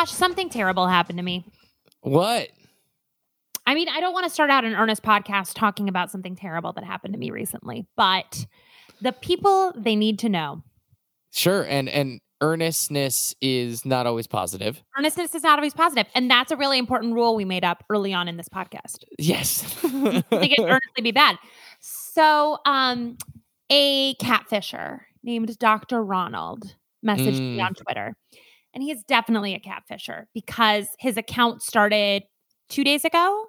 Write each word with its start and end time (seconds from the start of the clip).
Josh, 0.00 0.12
something 0.12 0.48
terrible 0.48 0.86
happened 0.86 1.18
to 1.18 1.22
me. 1.22 1.44
What? 2.00 2.48
I 3.66 3.74
mean, 3.74 3.88
I 3.90 4.00
don't 4.00 4.14
want 4.14 4.24
to 4.24 4.30
start 4.30 4.48
out 4.48 4.64
an 4.64 4.74
earnest 4.74 5.02
podcast 5.02 5.52
talking 5.54 5.88
about 5.90 6.10
something 6.10 6.34
terrible 6.36 6.72
that 6.72 6.84
happened 6.84 7.12
to 7.12 7.18
me 7.20 7.30
recently, 7.30 7.86
but 7.98 8.46
the 9.02 9.12
people 9.12 9.72
they 9.76 9.96
need 9.96 10.18
to 10.20 10.30
know. 10.30 10.62
Sure, 11.32 11.62
and 11.64 11.86
and 11.90 12.18
earnestness 12.40 13.34
is 13.42 13.84
not 13.84 14.06
always 14.06 14.26
positive. 14.26 14.82
Earnestness 14.98 15.34
is 15.34 15.42
not 15.42 15.58
always 15.58 15.74
positive, 15.74 16.06
and 16.14 16.30
that's 16.30 16.50
a 16.50 16.56
really 16.56 16.78
important 16.78 17.12
rule 17.12 17.34
we 17.36 17.44
made 17.44 17.62
up 17.64 17.84
early 17.90 18.14
on 18.14 18.26
in 18.26 18.38
this 18.38 18.48
podcast. 18.48 19.04
Yes. 19.18 19.62
They 20.30 20.48
can 20.48 20.64
earnestly 20.64 21.02
be 21.02 21.10
bad. 21.12 21.36
So, 21.80 22.56
um, 22.64 23.18
a 23.68 24.14
catfisher 24.14 25.00
named 25.22 25.58
Dr. 25.58 26.02
Ronald 26.02 26.74
messaged 27.06 27.38
me 27.38 27.58
Mm. 27.58 27.64
on 27.66 27.74
Twitter, 27.74 28.16
and 28.74 28.82
he 28.82 28.90
is 28.90 29.02
definitely 29.04 29.54
a 29.54 29.60
catfisher 29.60 30.24
because 30.34 30.88
his 30.98 31.16
account 31.16 31.62
started 31.62 32.22
two 32.68 32.84
days 32.84 33.04
ago, 33.04 33.46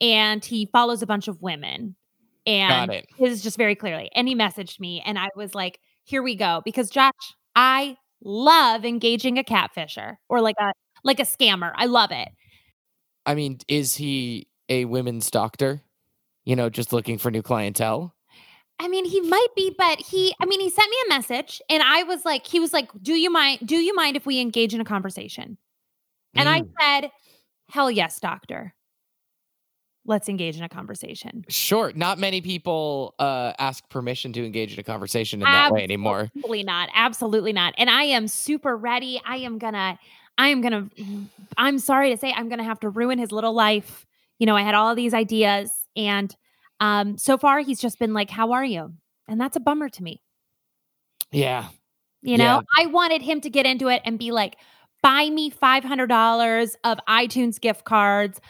and 0.00 0.44
he 0.44 0.68
follows 0.72 1.02
a 1.02 1.06
bunch 1.06 1.28
of 1.28 1.40
women, 1.42 1.96
and 2.46 2.90
this 3.18 3.42
just 3.42 3.56
very 3.56 3.74
clearly. 3.74 4.10
And 4.14 4.28
he 4.28 4.34
messaged 4.34 4.80
me, 4.80 5.02
and 5.04 5.18
I 5.18 5.28
was 5.36 5.54
like, 5.54 5.78
"Here 6.04 6.22
we 6.22 6.36
go," 6.36 6.62
because 6.64 6.90
Josh, 6.90 7.12
I 7.54 7.96
love 8.22 8.84
engaging 8.84 9.38
a 9.38 9.44
catfisher 9.44 10.16
or 10.28 10.40
like 10.40 10.56
a 10.60 10.72
like 11.04 11.20
a 11.20 11.24
scammer. 11.24 11.72
I 11.76 11.86
love 11.86 12.10
it. 12.10 12.28
I 13.26 13.34
mean, 13.34 13.58
is 13.68 13.94
he 13.94 14.48
a 14.68 14.84
women's 14.86 15.30
doctor? 15.30 15.82
You 16.44 16.56
know, 16.56 16.70
just 16.70 16.92
looking 16.92 17.18
for 17.18 17.30
new 17.30 17.42
clientele? 17.42 18.14
I 18.80 18.88
mean, 18.88 19.04
he 19.04 19.20
might 19.20 19.48
be, 19.54 19.74
but 19.76 20.00
he, 20.00 20.34
I 20.40 20.46
mean, 20.46 20.58
he 20.58 20.70
sent 20.70 20.88
me 20.88 20.96
a 21.06 21.08
message 21.10 21.60
and 21.68 21.82
I 21.82 22.02
was 22.04 22.24
like, 22.24 22.46
he 22.46 22.58
was 22.60 22.72
like, 22.72 22.88
do 23.02 23.12
you 23.12 23.30
mind, 23.30 23.60
do 23.62 23.76
you 23.76 23.94
mind 23.94 24.16
if 24.16 24.24
we 24.24 24.40
engage 24.40 24.72
in 24.72 24.80
a 24.80 24.86
conversation? 24.86 25.58
And 26.34 26.48
I 26.48 26.62
Mm. 26.62 26.68
said, 26.80 27.10
hell 27.68 27.90
yes, 27.90 28.18
doctor. 28.20 28.74
Let's 30.06 30.30
engage 30.30 30.56
in 30.56 30.62
a 30.62 30.68
conversation. 30.70 31.44
Sure. 31.50 31.92
Not 31.94 32.18
many 32.18 32.40
people 32.40 33.14
uh, 33.18 33.52
ask 33.58 33.86
permission 33.90 34.32
to 34.32 34.46
engage 34.46 34.72
in 34.72 34.80
a 34.80 34.82
conversation 34.82 35.42
in 35.42 35.50
that 35.50 35.70
way 35.70 35.82
anymore. 35.82 36.30
Absolutely 36.34 36.62
not. 36.62 36.88
Absolutely 36.94 37.52
not. 37.52 37.74
And 37.76 37.90
I 37.90 38.04
am 38.04 38.28
super 38.28 38.74
ready. 38.78 39.20
I 39.26 39.36
am 39.36 39.58
gonna, 39.58 39.98
I 40.38 40.48
am 40.48 40.62
gonna, 40.62 40.88
I'm 41.58 41.78
sorry 41.78 42.10
to 42.10 42.16
say, 42.16 42.32
I'm 42.32 42.48
gonna 42.48 42.64
have 42.64 42.80
to 42.80 42.88
ruin 42.88 43.18
his 43.18 43.30
little 43.30 43.52
life. 43.52 44.06
You 44.38 44.46
know, 44.46 44.56
I 44.56 44.62
had 44.62 44.74
all 44.74 44.94
these 44.94 45.12
ideas 45.12 45.70
and 45.94 46.34
um, 46.80 47.18
so 47.18 47.38
far 47.38 47.60
he's 47.60 47.80
just 47.80 47.98
been 47.98 48.14
like, 48.14 48.30
how 48.30 48.52
are 48.52 48.64
you? 48.64 48.94
And 49.28 49.40
that's 49.40 49.56
a 49.56 49.60
bummer 49.60 49.88
to 49.90 50.02
me. 50.02 50.22
Yeah. 51.30 51.68
You 52.22 52.36
know, 52.36 52.62
I 52.76 52.86
wanted 52.86 53.22
him 53.22 53.40
to 53.42 53.50
get 53.50 53.64
into 53.64 53.88
it 53.88 54.02
and 54.04 54.18
be 54.18 54.30
like, 54.30 54.56
buy 55.02 55.30
me 55.30 55.50
$500 55.50 56.74
of 56.84 56.98
iTunes 57.08 57.60
gift 57.60 57.84
cards. 57.84 58.40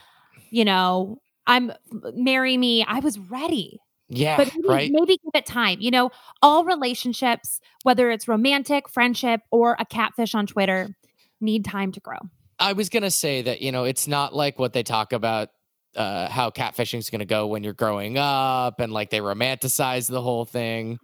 You 0.50 0.64
know, 0.64 1.20
I'm 1.46 1.72
marry 2.14 2.56
me. 2.56 2.84
I 2.84 3.00
was 3.00 3.18
ready. 3.18 3.80
Yeah. 4.08 4.36
But 4.36 4.52
maybe, 4.56 4.68
right. 4.68 4.90
maybe 4.92 5.18
give 5.22 5.30
it 5.34 5.46
time. 5.46 5.80
You 5.80 5.92
know, 5.92 6.10
all 6.42 6.64
relationships, 6.64 7.60
whether 7.84 8.10
it's 8.10 8.26
romantic, 8.26 8.88
friendship, 8.88 9.42
or 9.52 9.76
a 9.78 9.84
catfish 9.84 10.34
on 10.34 10.46
Twitter, 10.46 10.96
need 11.40 11.64
time 11.64 11.92
to 11.92 12.00
grow. 12.00 12.18
I 12.58 12.72
was 12.72 12.88
going 12.88 13.04
to 13.04 13.10
say 13.10 13.42
that, 13.42 13.62
you 13.62 13.70
know, 13.70 13.84
it's 13.84 14.08
not 14.08 14.34
like 14.34 14.58
what 14.58 14.72
they 14.72 14.82
talk 14.82 15.12
about 15.12 15.50
uh, 15.96 16.28
how 16.28 16.50
catfishing 16.50 16.98
is 16.98 17.10
going 17.10 17.20
to 17.20 17.24
go 17.24 17.46
when 17.46 17.64
you're 17.64 17.72
growing 17.72 18.16
up 18.18 18.80
and 18.80 18.92
like 18.92 19.10
they 19.10 19.20
romanticize 19.20 20.08
the 20.08 20.22
whole 20.22 20.44
thing. 20.44 20.98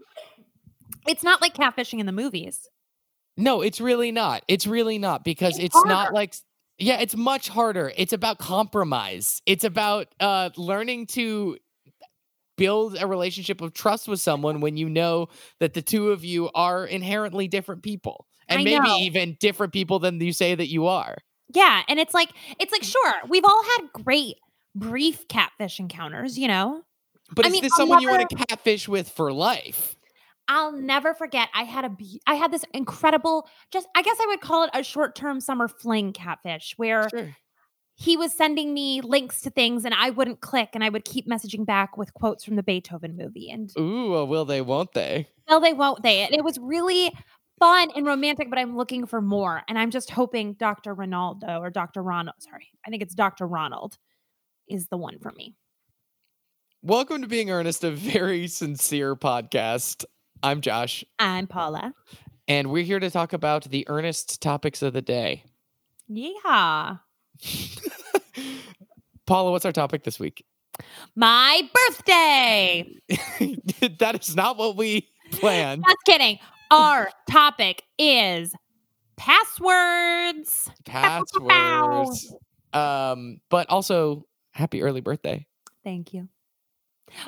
It's 1.07 1.23
not 1.23 1.41
like 1.41 1.55
catfishing 1.55 1.99
in 1.99 2.07
the 2.07 2.13
movies. 2.13 2.69
No, 3.37 3.61
it's 3.63 3.81
really 3.81 4.13
not. 4.13 4.43
It's 4.49 4.67
really 4.67 4.99
not 4.99 5.25
because 5.25 5.59
It's 5.59 5.77
it's, 5.77 5.85
not 5.85 6.13
like 6.13 6.35
yeah, 6.79 7.01
it's 7.01 7.17
much 7.17 7.49
harder. 7.49 7.93
It's 7.97 8.13
about 8.13 8.39
compromise. 8.39 9.43
It's 9.47 9.65
about 9.65 10.09
uh 10.21 10.51
learning 10.57 11.07
to 11.09 11.59
build 12.57 12.97
a 13.01 13.07
relationship 13.07 13.61
of 13.61 13.75
trust 13.75 14.09
with 14.09 14.21
someone 14.21 14.61
when 14.61 14.77
you 14.77 14.89
know 14.89 15.29
that 15.61 15.75
the 15.75 15.83
two 15.83 16.11
of 16.11 16.25
you 16.25 16.51
are 16.55 16.87
inherently 16.87 17.49
different 17.49 17.83
people. 17.83 18.27
And 18.49 18.61
I 18.61 18.65
maybe 18.65 18.87
know. 18.87 18.97
even 18.99 19.37
different 19.41 19.73
people 19.73 19.99
than 19.99 20.21
you 20.21 20.33
say 20.33 20.55
that 20.55 20.69
you 20.69 20.87
are. 20.87 21.19
Yeah. 21.55 21.83
And 21.89 21.99
it's 21.99 22.15
like, 22.15 22.31
it's 22.59 22.73
like, 22.73 22.83
sure, 22.83 23.15
we've 23.29 23.45
all 23.45 23.63
had 23.77 24.05
great 24.05 24.37
brief 24.79 25.27
catfish 25.29 25.81
encounters, 25.81 26.39
you 26.39 26.49
know? 26.49 26.83
But 27.35 27.45
I 27.45 27.49
is 27.49 27.53
mean, 27.53 27.63
this 27.63 27.73
I'll 27.73 27.79
someone 27.79 28.01
you 28.03 28.09
want 28.11 28.29
to 28.31 28.37
catfish 28.37 28.87
with 28.89 29.09
for 29.09 29.33
life? 29.33 29.97
I'll 30.49 30.71
never 30.71 31.13
forget. 31.13 31.49
I 31.55 31.65
had 31.65 31.85
a 31.85 31.91
I 32.27 32.35
had 32.35 32.53
this 32.53 32.65
incredible 32.73 33.49
just 33.73 33.89
I 33.97 34.03
guess 34.03 34.17
I 34.23 34.27
would 34.29 34.41
call 34.41 34.63
it 34.63 34.71
a 34.75 34.85
short-term 34.85 35.41
summer 35.41 35.67
fling 35.67 36.13
catfish 36.13 36.75
where 36.77 37.09
Sure. 37.11 37.37
he 37.97 38.17
was 38.17 38.33
sending 38.33 38.73
me 38.73 39.01
links 39.01 39.41
to 39.41 39.51
things 39.51 39.85
and 39.85 39.93
I 39.93 40.11
wouldn't 40.11 40.41
click 40.43 40.69
and 40.75 40.85
I 40.85 40.89
would 40.89 41.05
keep 41.05 41.27
messaging 41.27 41.67
back 41.67 41.97
with 41.97 42.15
quotes 42.15 42.45
from 42.45 42.55
the 42.55 42.63
Beethoven 42.63 43.17
movie 43.17 43.51
and 43.51 43.73
Ooh, 43.77 44.11
well, 44.13 44.27
will 44.29 44.45
they, 44.45 44.61
won't 44.61 44.93
they? 44.93 45.27
well 45.49 45.59
they 45.59 45.73
won't 45.73 46.05
they. 46.05 46.21
And 46.21 46.33
it 46.33 46.45
was 46.45 46.59
really 46.61 47.13
fun 47.59 47.91
and 47.97 48.07
romantic 48.07 48.49
but 48.49 48.59
I'm 48.61 48.77
looking 48.77 49.05
for 49.05 49.21
more 49.21 49.63
and 49.67 49.77
I'm 49.77 49.91
just 49.91 50.11
hoping 50.13 50.53
Dr. 50.53 50.95
Ronaldo 50.95 51.59
or 51.59 51.71
Dr. 51.71 52.05
Ronald, 52.05 52.37
sorry. 52.39 52.69
I 52.87 52.91
think 52.91 53.03
it's 53.03 53.17
Dr. 53.17 53.49
Ronald 53.49 53.99
is 54.69 54.89
the 54.89 54.97
one 54.97 55.19
for 55.19 55.33
me. 55.33 55.55
Welcome 56.83 57.23
to 57.23 57.29
Being 57.29 57.51
Earnest, 57.51 57.85
a 57.85 57.91
very 57.91 58.47
sincere 58.47 59.17
podcast. 59.17 60.05
I'm 60.43 60.61
Josh, 60.61 61.05
I'm 61.19 61.47
Paula. 61.47 61.93
and 62.47 62.71
we're 62.71 62.85
here 62.85 63.01
to 63.01 63.11
talk 63.11 63.33
about 63.33 63.65
the 63.65 63.89
earnest 63.89 64.41
topics 64.43 64.83
of 64.83 64.93
the 64.93 65.03
day. 65.03 65.45
Yeah. 66.09 66.97
Paula, 69.27 69.51
what's 69.51 69.65
our 69.65 69.73
topic 69.73 70.05
this 70.05 70.21
week? 70.21 70.45
My 71.17 71.69
birthday. 71.89 72.87
that 73.99 74.19
is 74.21 74.37
not 74.37 74.57
what 74.57 74.77
we 74.77 75.09
planned. 75.33 75.85
Just 75.85 75.97
kidding. 76.05 76.39
Our 76.71 77.11
topic 77.31 77.83
is 77.99 78.53
passwords. 79.17 80.71
Passwords. 80.85 82.35
Um, 82.73 83.41
but 83.49 83.69
also 83.71 84.27
happy 84.57 84.83
early 84.83 85.01
birthday. 85.01 85.47
Thank 85.85 86.13
you. 86.15 86.29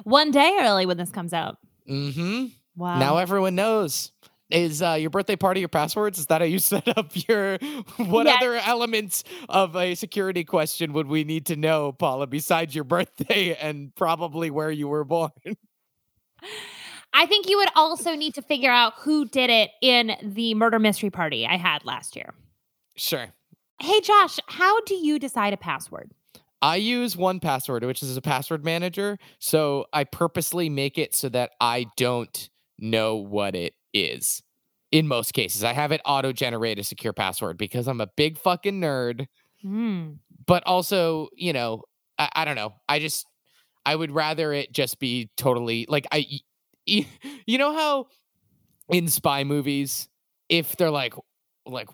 One 0.05 0.31
day 0.31 0.57
early 0.61 0.87
when 0.87 0.97
this 0.97 1.11
comes 1.11 1.33
out. 1.33 1.59
Mm-hmm. 1.89 2.47
Wow. 2.77 2.99
Now 2.99 3.17
everyone 3.19 3.55
knows. 3.55 4.13
Is 4.51 4.81
uh, 4.81 4.95
your 4.95 5.11
birthday 5.11 5.37
part 5.37 5.59
of 5.59 5.61
your 5.61 5.69
passwords? 5.69 6.19
Is 6.19 6.27
that 6.27 6.41
how 6.41 6.47
you 6.47 6.59
set 6.73 6.89
up 6.97 7.11
your? 7.29 7.59
What 7.99 8.27
Yes. 8.27 8.39
other 8.43 8.55
elements 8.57 9.23
of 9.49 9.77
a 9.77 9.95
security 9.95 10.43
question 10.43 10.95
would 10.95 11.07
we 11.07 11.23
need 11.25 11.47
to 11.47 11.57
know, 11.57 11.93
Paula, 11.93 12.27
besides 12.27 12.75
your 12.75 12.85
birthday 12.85 13.55
and 13.61 13.95
probably 13.95 14.51
where 14.51 14.71
you 14.71 14.89
were 14.89 15.05
born? 15.05 15.31
I 17.13 17.27
think 17.27 17.49
you 17.49 17.59
would 17.59 17.69
also 17.75 18.15
need 18.15 18.35
to 18.35 18.43
figure 18.43 18.71
out 18.71 18.95
who 18.99 19.27
did 19.27 19.51
it 19.51 19.71
in 19.83 20.17
the 20.23 20.55
murder 20.55 20.79
mystery 20.79 21.11
party 21.11 21.47
I 21.47 21.57
had 21.57 21.85
last 21.85 22.17
year. 22.17 22.33
Sure. 22.97 23.27
Hey, 23.81 24.01
Josh, 24.01 24.39
how 24.47 24.81
do 24.83 24.95
you 24.95 25.19
decide 25.19 25.53
a 25.53 25.57
password? 25.57 26.11
I 26.61 26.77
use 26.77 27.15
1Password, 27.15 27.87
which 27.87 28.03
is 28.03 28.17
a 28.17 28.23
password 28.23 28.65
manager. 28.65 29.19
So 29.39 29.87
I 29.93 30.05
purposely 30.05 30.69
make 30.69 30.99
it 30.99 31.15
so 31.15 31.29
that 31.29 31.53
I 31.61 31.87
don't 31.97 32.49
know 32.79 33.17
what 33.17 33.55
it 33.55 33.75
is. 33.93 34.43
In 34.91 35.07
most 35.07 35.35
cases, 35.35 35.63
I 35.65 35.73
have 35.73 35.93
it 35.93 36.01
auto 36.05 36.33
generate 36.33 36.79
a 36.79 36.85
secure 36.85 37.13
password 37.13 37.59
because 37.59 37.87
I'm 37.87 38.01
a 38.01 38.09
big 38.17 38.39
fucking 38.39 38.81
nerd. 38.81 39.27
Hmm. 39.63 40.13
But 40.47 40.67
also, 40.67 41.29
you 41.35 41.53
know, 41.53 41.83
I, 42.19 42.31
I 42.35 42.45
don't 42.45 42.57
know. 42.57 42.75
I 42.89 42.99
just, 42.99 43.27
I 43.85 43.95
would 43.95 44.11
rather 44.11 44.53
it 44.53 44.73
just 44.73 44.99
be 44.99 45.31
totally 45.37 45.87
like, 45.89 46.07
I, 46.11 46.27
you 46.87 47.59
know 47.59 47.75
how 47.75 48.07
in 48.89 49.09
spy 49.09 49.45
movies, 49.45 50.09
if 50.49 50.77
they're 50.77 50.91
like, 50.91 51.15
like, 51.67 51.89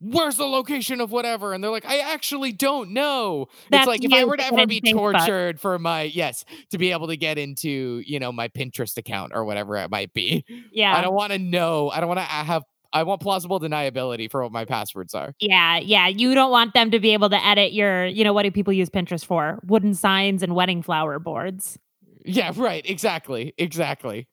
where's 0.00 0.36
the 0.36 0.46
location 0.46 1.00
of 1.00 1.10
whatever? 1.10 1.52
And 1.52 1.62
they're 1.62 1.70
like, 1.70 1.86
I 1.86 1.98
actually 2.12 2.52
don't 2.52 2.90
know. 2.90 3.46
That's 3.70 3.82
it's 3.82 3.88
like 3.88 4.04
if 4.04 4.12
I 4.12 4.24
were 4.24 4.36
to 4.36 4.44
ever 4.44 4.66
be 4.66 4.80
tortured 4.80 5.60
for 5.60 5.78
my 5.78 6.02
yes, 6.02 6.44
to 6.70 6.78
be 6.78 6.92
able 6.92 7.08
to 7.08 7.16
get 7.16 7.38
into, 7.38 8.02
you 8.06 8.18
know, 8.18 8.32
my 8.32 8.48
Pinterest 8.48 8.96
account 8.96 9.32
or 9.34 9.44
whatever 9.44 9.76
it 9.76 9.90
might 9.90 10.12
be. 10.12 10.44
Yeah. 10.72 10.96
I 10.96 11.00
don't 11.00 11.14
want 11.14 11.32
to 11.32 11.38
know. 11.38 11.90
I 11.90 12.00
don't 12.00 12.08
want 12.08 12.20
to 12.20 12.24
have 12.24 12.62
I 12.92 13.02
want 13.02 13.20
plausible 13.20 13.60
deniability 13.60 14.30
for 14.30 14.42
what 14.42 14.52
my 14.52 14.64
passwords 14.64 15.14
are. 15.14 15.34
Yeah, 15.40 15.78
yeah. 15.78 16.08
You 16.08 16.34
don't 16.34 16.50
want 16.50 16.72
them 16.74 16.90
to 16.90 17.00
be 17.00 17.12
able 17.12 17.28
to 17.30 17.46
edit 17.46 17.72
your, 17.72 18.06
you 18.06 18.24
know, 18.24 18.32
what 18.32 18.44
do 18.44 18.50
people 18.50 18.72
use 18.72 18.88
Pinterest 18.88 19.24
for? 19.24 19.60
Wooden 19.66 19.94
signs 19.94 20.42
and 20.42 20.54
wedding 20.54 20.82
flower 20.82 21.18
boards. 21.18 21.78
Yeah, 22.24 22.52
right. 22.56 22.88
Exactly. 22.88 23.54
Exactly. 23.58 24.28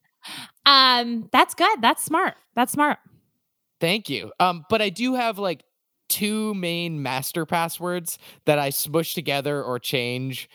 Um, 0.65 1.29
that's 1.31 1.53
good. 1.53 1.81
That's 1.81 2.03
smart. 2.03 2.35
That's 2.56 2.71
smart. 2.71 2.97
Thank 3.85 4.09
you. 4.09 4.31
Um, 4.39 4.65
but 4.67 4.81
I 4.81 4.89
do 4.89 5.13
have 5.13 5.37
like 5.37 5.63
two 6.09 6.55
main 6.55 7.03
master 7.03 7.45
passwords 7.45 8.17
that 8.47 8.57
I 8.57 8.71
smush 8.71 9.13
together 9.13 9.61
or 9.61 9.77
change 9.77 10.49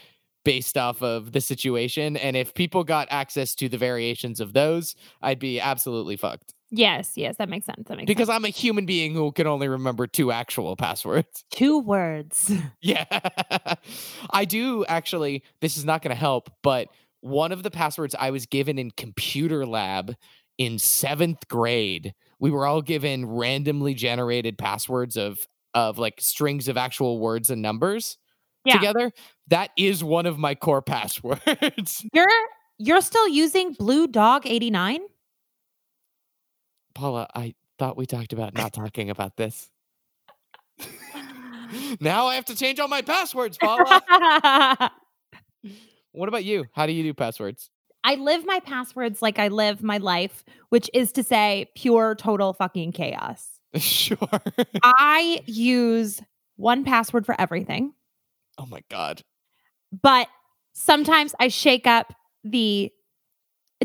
based 0.44 0.76
off 0.76 1.00
of 1.00 1.30
the 1.30 1.40
situation. 1.40 2.16
And 2.16 2.36
if 2.36 2.54
people 2.54 2.82
got 2.82 3.06
access 3.08 3.54
to 3.54 3.68
the 3.68 3.78
variations 3.78 4.40
of 4.40 4.52
those, 4.52 4.96
I'd 5.22 5.38
be 5.38 5.60
absolutely 5.60 6.16
fucked. 6.16 6.54
Yes, 6.72 7.12
yes, 7.14 7.36
that 7.36 7.48
makes 7.48 7.66
sense. 7.66 7.86
That 7.86 7.98
makes 7.98 8.08
because 8.08 8.26
sense. 8.26 8.36
I'm 8.36 8.44
a 8.44 8.48
human 8.48 8.84
being 8.84 9.14
who 9.14 9.30
can 9.30 9.46
only 9.46 9.68
remember 9.68 10.08
two 10.08 10.32
actual 10.32 10.74
passwords. 10.74 11.44
two 11.52 11.78
words. 11.78 12.50
Yeah. 12.80 13.04
I 14.30 14.44
do 14.44 14.84
actually, 14.86 15.44
this 15.60 15.76
is 15.76 15.84
not 15.84 16.02
going 16.02 16.10
to 16.10 16.20
help, 16.20 16.50
but 16.64 16.88
one 17.20 17.52
of 17.52 17.62
the 17.62 17.70
passwords 17.70 18.16
I 18.18 18.30
was 18.32 18.46
given 18.46 18.76
in 18.76 18.90
computer 18.90 19.64
lab 19.66 20.16
in 20.60 20.78
seventh 20.78 21.48
grade, 21.48 22.12
we 22.38 22.50
were 22.50 22.66
all 22.66 22.82
given 22.82 23.24
randomly 23.26 23.94
generated 23.94 24.58
passwords 24.58 25.16
of 25.16 25.46
of 25.74 25.98
like 25.98 26.20
strings 26.20 26.68
of 26.68 26.76
actual 26.76 27.18
words 27.18 27.48
and 27.48 27.62
numbers 27.62 28.18
Yeah. 28.66 28.74
together. 28.74 29.10
That 29.48 29.70
is 29.78 30.04
one 30.04 30.26
of 30.26 30.38
my 30.38 30.54
core 30.54 30.82
passwords. 30.94 32.04
You're 32.12 32.28
you're 32.78 33.00
still 33.00 33.26
using 33.28 33.72
Blue 33.72 34.06
Dog 34.06 34.46
89? 34.46 35.00
Paula, 36.94 37.26
I 37.34 37.54
thought 37.78 37.96
we 37.96 38.04
talked 38.04 38.32
about 38.34 38.52
not 38.54 38.72
talking 38.74 39.08
about 39.08 39.36
this. 39.38 39.70
now 42.00 42.26
I 42.26 42.34
have 42.34 42.44
to 42.46 42.54
change 42.56 42.78
all 42.80 42.88
my 42.88 43.00
passwords, 43.02 43.56
Paula. 43.58 44.90
What 46.12 46.28
about 46.28 46.42
you? 46.42 46.64
How 46.72 46.86
do 46.86 46.92
you 46.92 47.04
do 47.04 47.14
passwords? 47.14 47.70
Live 48.04 48.44
my 48.46 48.60
passwords 48.60 49.22
like 49.22 49.38
I 49.38 49.48
live 49.48 49.82
my 49.82 49.98
life, 49.98 50.44
which 50.68 50.90
is 50.94 51.12
to 51.12 51.22
say 51.22 51.70
pure 51.74 52.14
total 52.14 52.52
fucking 52.52 52.92
chaos. 52.92 53.48
sure. 53.76 54.18
I 54.84 55.40
use 55.46 56.20
one 56.56 56.84
password 56.84 57.24
for 57.26 57.40
everything, 57.40 57.94
oh 58.58 58.66
my 58.66 58.82
god. 58.90 59.22
but 60.02 60.28
sometimes 60.72 61.34
I 61.40 61.48
shake 61.48 61.86
up 61.86 62.12
the 62.44 62.92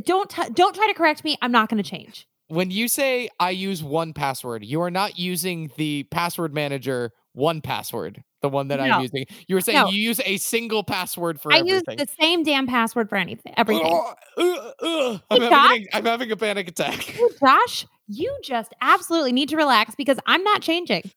don't 0.03 0.29
t- 0.29 0.49
don't 0.53 0.75
try 0.75 0.87
to 0.87 0.93
correct 0.93 1.23
me. 1.23 1.37
I'm 1.41 1.51
not 1.51 1.69
going 1.69 1.81
to 1.81 1.89
change. 1.89 2.27
When 2.47 2.69
you 2.69 2.87
say 2.87 3.29
I 3.39 3.49
use 3.51 3.81
1Password, 3.81 4.65
you 4.67 4.81
are 4.81 4.91
not 4.91 5.17
using 5.17 5.71
the 5.77 6.03
password 6.11 6.53
manager 6.53 7.11
one 7.33 7.61
password, 7.61 8.23
the 8.45 8.49
one 8.49 8.67
that 8.67 8.77
No. 8.79 8.83
I'm 8.85 9.01
using. 9.01 9.25
You 9.47 9.55
were 9.55 9.61
saying 9.61 9.79
No. 9.79 9.87
you 9.89 9.99
use 10.01 10.21
a 10.23 10.37
single 10.37 10.83
password 10.83 11.41
for 11.41 11.51
everything. 11.51 11.73
I 11.73 11.93
use 11.93 12.07
the 12.07 12.07
same 12.21 12.43
damn 12.43 12.67
password 12.67 13.09
for 13.09 13.15
anything. 13.15 13.53
Everything. 13.57 13.87
Ugh, 13.91 14.15
ugh, 14.37 14.73
ugh. 14.81 15.21
I'm, 15.31 15.41
Hey, 15.41 15.49
having 15.49 15.83
a, 15.83 15.97
I'm 15.97 16.05
having 16.05 16.31
a 16.31 16.37
panic 16.37 16.67
attack. 16.67 17.17
Josh, 17.39 17.87
you 18.07 18.37
just 18.43 18.73
absolutely 18.81 19.31
need 19.31 19.49
to 19.49 19.57
relax 19.57 19.95
because 19.95 20.19
I'm 20.27 20.43
not 20.43 20.61
changing. 20.61 21.09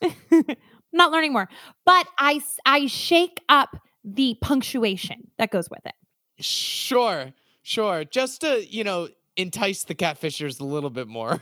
I'm 0.00 0.44
not 0.92 1.10
learning 1.10 1.32
more. 1.32 1.48
But 1.84 2.06
I 2.18 2.40
I 2.64 2.86
shake 2.86 3.40
up 3.48 3.76
the 4.04 4.36
punctuation 4.40 5.28
that 5.38 5.50
goes 5.50 5.68
with 5.70 5.84
it. 5.86 5.94
Sure, 6.38 7.32
sure. 7.62 8.04
Just 8.04 8.40
to, 8.42 8.64
you 8.68 8.84
know, 8.84 9.08
entice 9.36 9.84
the 9.84 9.94
catfishers 9.94 10.60
a 10.60 10.64
little 10.64 10.90
bit 10.90 11.08
more. 11.08 11.40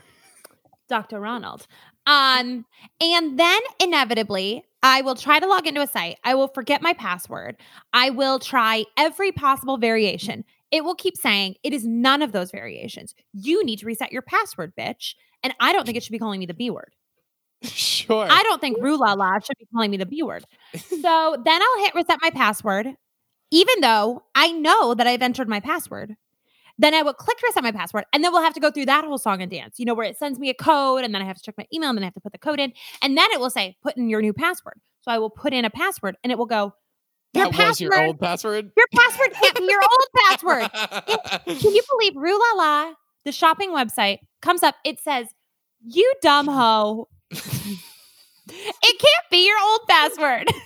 Dr. 0.89 1.21
Ronald. 1.21 1.67
Um, 2.07 2.65
and 3.01 3.39
then 3.39 3.61
inevitably, 3.79 4.65
I 4.83 5.03
will 5.03 5.15
try 5.15 5.39
to 5.39 5.47
log 5.47 5.67
into 5.67 5.83
a 5.83 5.87
site. 5.87 6.19
I 6.25 6.35
will 6.35 6.49
forget 6.49 6.83
my 6.83 6.95
password. 6.95 7.57
I 7.93 8.11
will 8.11 8.39
try 8.39 8.85
every 8.97 9.33
possible 9.33 9.77
variation. 9.77 10.45
It 10.71 10.85
will 10.85 10.95
keep 10.95 11.17
saying 11.17 11.57
it 11.63 11.73
is 11.73 11.87
none 11.87 12.23
of 12.23 12.33
those 12.33 12.51
variations. 12.51 13.15
You 13.33 13.65
need 13.65 13.81
to 13.81 13.87
reset 13.87 14.13
your 14.13 14.23
password, 14.23 14.73
bitch. 14.77 15.15
And 15.43 15.55
I 15.61 15.73
don't 15.73 15.85
think 15.85 15.97
it 15.97 16.03
should 16.03 16.13
be 16.13 16.19
calling 16.19 16.41
me 16.41 16.47
the 16.47 16.55
B 16.55 16.71
word. 16.71 16.95
sure. 17.63 18.27
I 18.31 18.43
don't 18.45 18.61
think 18.61 18.79
Rue 18.81 18.97
La 18.97 19.13
La 19.13 19.39
should 19.41 19.59
be 19.59 19.67
calling 19.73 19.91
me 19.91 19.97
the 19.97 20.07
B 20.07 20.23
word. 20.23 20.45
So 20.79 21.37
then 21.45 21.63
I'll 21.63 21.85
hit 21.85 21.95
reset 21.95 22.19
my 22.23 22.31
password, 22.31 22.95
even 23.51 23.81
though 23.81 24.23
I 24.35 24.53
know 24.53 24.95
that 24.95 25.07
I've 25.07 25.23
entered 25.23 25.49
my 25.49 25.61
password. 25.61 26.17
Then 26.81 26.95
I 26.95 27.03
will 27.03 27.13
click 27.13 27.37
to 27.39 27.47
reset 27.47 27.63
my 27.63 27.73
password, 27.73 28.05
and 28.13 28.25
then 28.25 28.33
we'll 28.33 28.43
have 28.43 28.55
to 28.55 28.61
go 28.61 28.71
through 28.71 28.87
that 28.87 29.05
whole 29.05 29.19
song 29.19 29.43
and 29.43 29.51
dance, 29.51 29.79
you 29.79 29.85
know, 29.85 29.93
where 29.93 30.07
it 30.07 30.17
sends 30.19 30.39
me 30.39 30.49
a 30.49 30.55
code, 30.55 31.05
and 31.05 31.15
then 31.15 31.21
I 31.21 31.27
have 31.27 31.37
to 31.37 31.43
check 31.43 31.55
my 31.59 31.67
email, 31.75 31.91
and 31.91 31.99
then 31.99 32.05
I 32.05 32.07
have 32.07 32.15
to 32.15 32.21
put 32.21 32.33
the 32.33 32.39
code 32.39 32.59
in, 32.59 32.73
and 33.03 33.19
then 33.19 33.31
it 33.33 33.39
will 33.39 33.51
say, 33.51 33.77
put 33.83 33.99
in 33.99 34.09
your 34.09 34.23
new 34.23 34.33
password. 34.33 34.81
So 35.03 35.11
I 35.11 35.19
will 35.19 35.29
put 35.29 35.53
in 35.53 35.67
a 35.67 35.71
password, 35.71 36.17
and 36.25 36.33
it 36.33 36.39
will 36.39 36.47
go, 36.47 36.73
your 37.35 37.45
that 37.51 37.55
was 37.69 37.81
your 37.81 37.91
password- 37.91 38.07
old 38.09 38.21
password. 38.21 38.73
your 38.77 38.87
password 38.95 39.33
can't 39.35 39.57
be 39.59 39.65
your 39.65 39.83
old 39.83 40.07
password. 40.27 40.71
Can 41.61 41.75
you 41.75 41.83
believe 41.91 42.17
Rue 42.17 42.39
La 42.57 42.63
La, 42.65 42.93
the 43.27 43.33
shopping 43.33 43.71
website, 43.73 44.21
comes 44.41 44.63
up, 44.63 44.75
it 44.85 44.99
says, 45.01 45.27
you 45.87 46.11
dumb 46.23 46.47
hoe. 46.49 47.09
it 47.31 48.99
can't 48.99 49.27
be 49.31 49.47
your 49.47 49.59
old 49.63 49.81
password. 49.89 50.47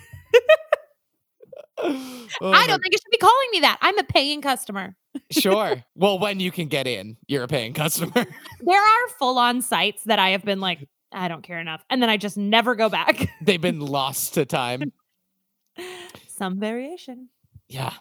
Oh 1.77 2.53
I 2.53 2.67
don't 2.69 2.81
think 2.81 2.95
it 2.95 3.01
should 3.03 3.11
be 3.11 3.19
calling 3.19 3.49
me 3.51 3.61
that. 3.61 3.79
I'm 3.83 3.99
a 3.99 4.05
paying 4.05 4.41
customer. 4.41 4.97
Sure. 5.31 5.85
Well, 5.95 6.19
when 6.19 6.41
you 6.41 6.51
can 6.51 6.69
get 6.69 6.87
in, 6.87 7.17
you're 7.27 7.45
a 7.45 7.49
paying 7.49 7.73
customer. 7.73 8.13
There 8.61 8.81
are 8.81 9.09
full 9.19 9.39
on 9.39 9.61
sites 9.61 10.05
that 10.05 10.19
I 10.19 10.31
have 10.31 10.43
been 10.43 10.61
like, 10.61 10.89
I 11.13 11.29
don't 11.29 11.43
care 11.43 11.61
enough. 11.61 11.85
And 11.91 12.01
then 12.01 12.09
I 12.09 12.17
just 12.17 12.39
never 12.39 12.75
go 12.75 12.89
back. 12.89 13.29
They've 13.43 13.61
been 13.61 13.81
lost 13.81 14.35
to 14.35 14.47
time. 14.47 14.93
Some 16.29 16.59
variation. 16.59 17.29
Yeah. 17.69 17.93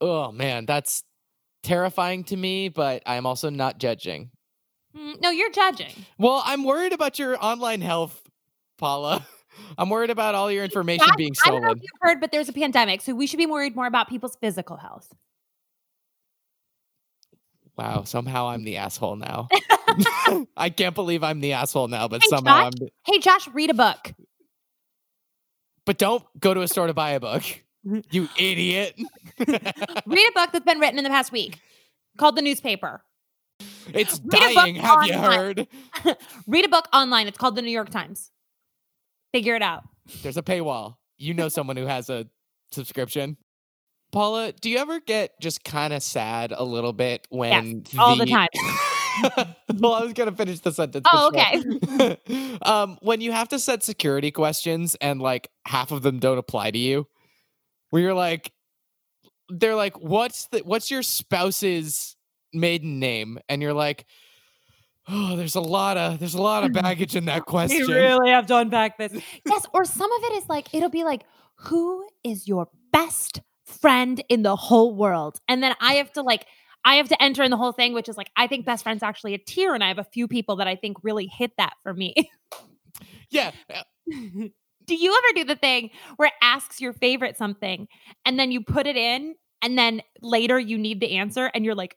Oh 0.00 0.32
man, 0.32 0.66
that's 0.66 1.04
terrifying 1.62 2.24
to 2.24 2.36
me, 2.36 2.68
but 2.68 3.02
I'm 3.06 3.26
also 3.26 3.48
not 3.48 3.78
judging. 3.78 4.30
Mm, 4.96 5.20
no, 5.22 5.30
you're 5.30 5.52
judging. 5.52 5.92
Well, 6.18 6.42
I'm 6.44 6.64
worried 6.64 6.92
about 6.92 7.18
your 7.18 7.42
online 7.42 7.80
health, 7.80 8.20
Paula. 8.78 9.26
I'm 9.78 9.88
worried 9.88 10.10
about 10.10 10.34
all 10.34 10.50
your 10.50 10.64
information 10.64 11.06
being 11.16 11.32
I 11.44 11.50
don't 11.50 11.60
know 11.60 11.68
stolen. 11.68 11.78
if 11.78 11.82
you've 11.82 12.00
heard, 12.00 12.20
but 12.20 12.32
there's 12.32 12.48
a 12.48 12.52
pandemic. 12.52 13.00
So 13.02 13.14
we 13.14 13.26
should 13.26 13.38
be 13.38 13.46
worried 13.46 13.76
more 13.76 13.86
about 13.86 14.08
people's 14.08 14.36
physical 14.36 14.76
health. 14.76 15.12
Wow, 17.76 18.04
somehow 18.04 18.48
I'm 18.48 18.64
the 18.64 18.76
asshole 18.76 19.16
now. 19.16 19.48
I 20.56 20.70
can't 20.70 20.94
believe 20.94 21.22
I'm 21.24 21.40
the 21.40 21.54
asshole 21.54 21.88
now, 21.88 22.06
but 22.08 22.22
Hey, 22.22 22.28
somehow 22.28 22.56
Josh. 22.58 22.64
I'm. 22.66 22.70
The- 22.72 22.88
Hey, 23.06 23.18
Josh, 23.18 23.48
read 23.48 23.70
a 23.70 23.74
book. 23.74 24.12
but 25.86 25.98
don't 25.98 26.22
go 26.38 26.54
to 26.54 26.60
a 26.62 26.68
store 26.68 26.86
to 26.86 26.94
buy 26.94 27.10
a 27.12 27.20
book, 27.20 27.42
you 28.10 28.28
idiot. 28.38 28.94
Read 29.38 29.48
a 29.56 30.32
book 30.34 30.50
that's 30.52 30.64
been 30.64 30.78
written 30.80 30.98
in 30.98 31.04
the 31.04 31.10
past 31.10 31.32
week 31.32 31.58
called 32.18 32.36
The 32.36 32.42
Newspaper. 32.42 33.02
it's 33.92 34.20
Read 34.24 34.54
dying. 34.54 34.74
Have 34.76 35.06
you 35.06 35.14
heard? 35.14 35.66
Read 36.46 36.64
a 36.64 36.68
book 36.68 36.86
online. 36.92 37.26
It's 37.26 37.38
called 37.38 37.56
The 37.56 37.62
New 37.62 37.70
York 37.70 37.90
Times. 37.90 38.30
Figure 39.32 39.54
it 39.56 39.62
out. 39.62 39.82
There's 40.22 40.36
a 40.36 40.42
paywall. 40.42 40.96
You 41.16 41.32
know 41.34 41.48
someone 41.48 41.76
who 41.76 41.86
has 41.86 42.10
a 42.10 42.26
subscription. 42.70 43.36
Paula, 44.12 44.52
do 44.52 44.68
you 44.68 44.76
ever 44.76 45.00
get 45.00 45.40
just 45.40 45.64
kind 45.64 45.94
of 45.94 46.02
sad 46.02 46.52
a 46.52 46.62
little 46.62 46.92
bit 46.92 47.26
when 47.30 47.84
all 47.98 48.14
the 48.14 48.26
time. 48.26 48.48
well, 49.80 49.94
I 49.94 50.04
was 50.04 50.12
gonna 50.12 50.32
finish 50.32 50.60
the 50.60 50.70
sentence. 50.70 51.06
Oh, 51.10 51.32
sure. 51.32 52.16
um, 52.62 52.98
when 53.00 53.22
you 53.22 53.32
have 53.32 53.48
to 53.48 53.58
set 53.58 53.82
security 53.82 54.30
questions 54.30 54.94
and 54.96 55.20
like 55.20 55.48
half 55.66 55.92
of 55.92 56.02
them 56.02 56.18
don't 56.18 56.36
apply 56.36 56.70
to 56.70 56.78
you, 56.78 57.06
where 57.88 58.02
you're 58.02 58.14
like, 58.14 58.52
they're 59.48 59.74
like, 59.74 59.98
"What's 59.98 60.46
the 60.48 60.58
what's 60.58 60.90
your 60.90 61.02
spouse's 61.02 62.14
maiden 62.52 62.98
name?" 62.98 63.38
And 63.48 63.62
you're 63.62 63.72
like, 63.72 64.04
"Oh, 65.08 65.36
there's 65.36 65.54
a 65.54 65.60
lot 65.62 65.96
of 65.96 66.18
there's 66.18 66.34
a 66.34 66.42
lot 66.42 66.64
of 66.64 66.72
baggage 66.74 67.16
in 67.16 67.24
that 67.26 67.46
question." 67.46 67.78
You 67.78 67.94
really 67.94 68.30
have 68.30 68.46
to 68.48 68.58
unpack 68.58 68.98
this. 68.98 69.12
yes, 69.46 69.66
or 69.72 69.86
some 69.86 70.12
of 70.12 70.22
it 70.24 70.32
is 70.34 70.48
like 70.50 70.74
it'll 70.74 70.90
be 70.90 71.04
like, 71.04 71.22
who 71.56 72.06
is 72.24 72.46
your 72.46 72.68
best 72.92 73.40
friend 73.72 74.22
in 74.28 74.42
the 74.42 74.56
whole 74.56 74.94
world? 74.94 75.40
And 75.48 75.62
then 75.62 75.74
I 75.80 75.94
have 75.94 76.12
to 76.12 76.22
like 76.22 76.46
I 76.84 76.96
have 76.96 77.08
to 77.08 77.22
enter 77.22 77.42
in 77.42 77.50
the 77.50 77.56
whole 77.56 77.72
thing, 77.72 77.92
which 77.92 78.08
is 78.08 78.16
like 78.16 78.30
I 78.36 78.46
think 78.46 78.66
best 78.66 78.82
friend's 78.82 79.02
actually 79.02 79.34
a 79.34 79.38
tier, 79.38 79.74
and 79.74 79.82
I 79.82 79.88
have 79.88 79.98
a 79.98 80.04
few 80.04 80.28
people 80.28 80.56
that 80.56 80.66
I 80.66 80.76
think 80.76 80.98
really 81.02 81.26
hit 81.26 81.52
that 81.58 81.74
for 81.82 81.94
me. 81.94 82.14
yeah, 83.30 83.52
uh, 83.72 83.82
do 84.86 84.96
you 84.96 85.10
ever 85.16 85.34
do 85.34 85.44
the 85.44 85.56
thing 85.56 85.90
where 86.16 86.28
it 86.28 86.34
asks 86.42 86.80
your 86.80 86.92
favorite 86.92 87.36
something 87.36 87.88
and 88.24 88.38
then 88.38 88.50
you 88.50 88.60
put 88.60 88.86
it 88.86 88.96
in 88.96 89.34
and 89.62 89.78
then 89.78 90.02
later 90.20 90.58
you 90.58 90.76
need 90.76 91.00
the 91.00 91.16
answer 91.16 91.50
and 91.54 91.64
you're 91.64 91.74
like, 91.74 91.96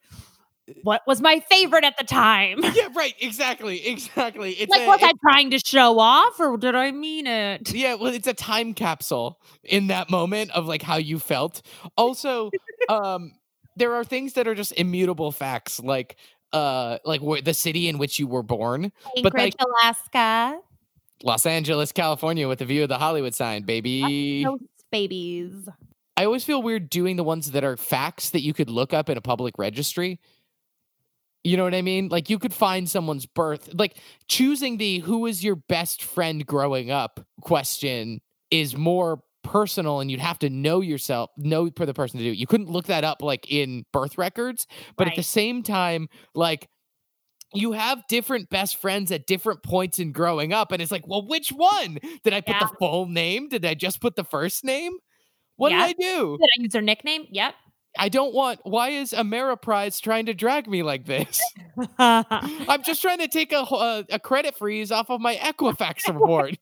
what 0.84 1.02
was 1.06 1.22
my 1.22 1.40
favorite 1.50 1.84
at 1.84 1.98
the 1.98 2.04
time? 2.04 2.60
yeah, 2.74 2.88
right. 2.96 3.14
Exactly, 3.20 3.86
exactly. 3.88 4.54
It's 4.54 4.72
like, 4.72 4.82
a, 4.82 4.88
was 4.88 5.00
I 5.04 5.12
trying 5.22 5.52
to 5.52 5.60
show 5.60 6.00
off 6.00 6.40
or 6.40 6.58
did 6.58 6.76
I 6.76 6.92
mean 6.92 7.28
it? 7.28 7.74
yeah, 7.74 7.96
well, 7.96 8.14
it's 8.14 8.28
a 8.28 8.34
time 8.34 8.74
capsule 8.74 9.40
in 9.64 9.88
that 9.88 10.10
moment 10.10 10.52
of 10.52 10.66
like 10.66 10.82
how 10.82 10.98
you 10.98 11.20
felt. 11.20 11.62
Also, 11.98 12.50
um, 12.90 13.34
there 13.76 13.94
are 13.94 14.04
things 14.04 14.34
that 14.34 14.48
are 14.48 14.56
just 14.56 14.72
immutable 14.74 15.32
facts, 15.32 15.80
like 15.80 16.16
uh, 16.54 16.98
like 17.06 17.22
where 17.22 17.42
the 17.42 17.54
city 17.54 17.88
in 17.88 17.98
which 17.98 18.18
you 18.18 18.28
were 18.28 18.44
born, 18.44 18.92
But, 19.22 19.36
Anchorage, 19.38 19.56
Alaska. 19.60 20.60
Los 21.24 21.46
Angeles, 21.46 21.92
California, 21.92 22.48
with 22.48 22.60
the 22.60 22.66
view 22.66 22.84
of 22.84 22.90
the 22.90 22.98
Hollywood 22.98 23.34
sign, 23.34 23.64
baby. 23.64 24.44
Those 24.44 24.60
babies. 24.92 25.68
I 26.18 26.26
always 26.26 26.46
feel 26.46 26.62
weird 26.62 26.90
doing 26.90 27.18
the 27.18 27.24
ones 27.24 27.52
that 27.52 27.64
are 27.64 27.76
facts 27.76 28.30
that 28.30 28.42
you 28.42 28.54
could 28.54 28.70
look 28.70 28.94
up 28.94 29.10
in 29.10 29.18
a 29.18 29.22
public 29.22 29.58
registry. 29.58 30.20
You 31.46 31.58
know 31.58 31.64
what 31.64 31.76
I 31.76 31.82
mean? 31.84 32.10
Like 32.10 32.30
you 32.30 32.40
could 32.40 32.54
find 32.54 32.90
someone's 32.90 33.26
birth. 33.28 33.70
Like 33.74 33.98
choosing 34.28 34.78
the 34.78 35.00
who 35.00 35.26
is 35.28 35.44
your 35.44 35.56
best 35.56 36.04
friend 36.04 36.46
growing 36.46 36.90
up 36.90 37.20
question 37.42 38.20
is 38.50 38.76
more 38.76 39.22
personal 39.44 40.00
and 40.00 40.10
you'd 40.10 40.20
have 40.20 40.40
to 40.40 40.50
know 40.50 40.82
yourself, 40.82 41.30
know 41.38 41.70
for 41.78 41.86
the 41.86 41.94
person 41.94 42.18
to 42.18 42.24
do 42.26 42.32
it. 42.32 42.38
You 42.38 42.48
couldn't 42.48 42.72
look 42.72 42.88
that 42.88 43.04
up 43.04 43.22
like 43.22 43.52
in 43.52 43.86
birth 43.94 44.18
records, 44.18 44.66
but 44.98 45.08
at 45.08 45.16
the 45.16 45.22
same 45.24 45.62
time, 45.62 46.10
like 46.34 46.68
you 47.54 47.74
have 47.74 48.02
different 48.10 48.50
best 48.50 48.78
friends 48.78 49.12
at 49.12 49.28
different 49.28 49.62
points 49.62 50.00
in 50.00 50.12
growing 50.12 50.52
up 50.52 50.72
and 50.72 50.82
it's 50.82 50.92
like 50.92 51.08
well 51.08 51.26
which 51.26 51.50
one 51.50 52.00
did 52.24 52.34
i 52.34 52.42
put 52.42 52.56
Yeah. 52.56 52.60
the 52.68 52.76
full 52.80 53.06
name 53.06 53.48
did 53.48 53.64
i 53.64 53.74
just 53.76 54.02
put 54.02 54.16
the 54.18 54.26
first 54.26 54.66
name 54.66 54.92
what 55.56 55.70
did 55.70 55.78
i 55.78 55.94
do 55.94 56.38
Did 56.38 56.50
I 56.58 56.62
use 56.64 56.74
their 56.74 56.82
nickname? 56.82 57.28
Yep. 57.30 57.54
I 57.98 58.10
don't 58.10 58.34
want 58.34 58.60
why 58.64 58.90
is 58.90 59.12
ameriprise 59.12 60.02
trying 60.02 60.26
to 60.26 60.34
drag 60.34 60.68
me 60.68 60.84
like 60.84 61.06
this 61.06 61.42
i'm 62.00 62.84
just 62.84 63.02
trying 63.02 63.20
to 63.20 63.28
take 63.28 63.52
a, 63.52 63.58
a, 63.58 64.06
a 64.12 64.20
credit 64.20 64.58
freeze 64.58 64.92
off 64.92 65.10
of 65.10 65.22
my 65.22 65.36
equifax 65.36 66.08
report 66.14 66.58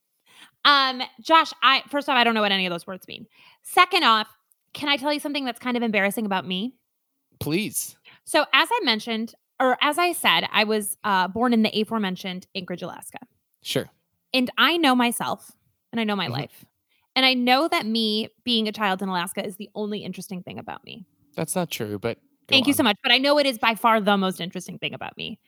um, 0.65 1.01
Josh, 1.19 1.51
I 1.61 1.83
first 1.89 2.07
off, 2.07 2.15
I 2.15 2.23
don't 2.23 2.33
know 2.33 2.41
what 2.41 2.53
any 2.53 2.65
of 2.65 2.71
those 2.71 2.87
words 2.87 3.05
mean. 3.05 3.27
Second 3.63 4.05
off, 4.05 4.29
can 4.73 4.87
I 4.87 4.95
tell 4.95 5.11
you 5.11 5.19
something 5.19 5.43
that's 5.43 5.59
kind 5.59 5.75
of 5.75 5.83
embarrassing 5.83 6.25
about 6.25 6.47
me? 6.47 6.73
please 7.41 7.97
So, 8.23 8.45
as 8.53 8.69
I 8.71 8.79
mentioned, 8.83 9.33
or 9.59 9.77
as 9.81 9.97
I 9.97 10.13
said, 10.13 10.47
I 10.53 10.63
was 10.63 10.97
uh, 11.03 11.27
born 11.27 11.51
in 11.51 11.63
the 11.63 11.81
aforementioned 11.81 12.47
Anchorage, 12.55 12.81
Alaska. 12.81 13.17
sure 13.61 13.89
And 14.33 14.49
I 14.57 14.77
know 14.77 14.95
myself 14.95 15.51
and 15.91 15.99
I 15.99 16.05
know 16.05 16.15
my 16.15 16.27
Mhm. 16.27 16.31
life. 16.31 16.65
And 17.15 17.25
I 17.25 17.33
know 17.33 17.67
that 17.67 17.85
me 17.85 18.29
being 18.45 18.67
a 18.69 18.71
child 18.71 19.01
in 19.01 19.09
Alaska 19.09 19.45
is 19.45 19.57
the 19.57 19.69
only 19.75 19.99
interesting 19.99 20.43
thing 20.43 20.59
about 20.59 20.83
me. 20.85 21.05
That's 21.35 21.55
not 21.55 21.69
true 21.69 21.99
but 21.99 22.17
Thank 22.47 22.67
you 22.67 22.73
so 22.73 22.83
much. 22.83 22.97
But 23.01 23.11
I 23.11 23.17
know 23.17 23.39
it 23.39 23.45
is 23.45 23.57
by 23.57 23.75
far 23.75 23.99
the 23.99 24.17
most 24.17 24.41
interesting 24.41 24.77
thing 24.77 24.93
about 24.93 25.17
me. 25.17 25.39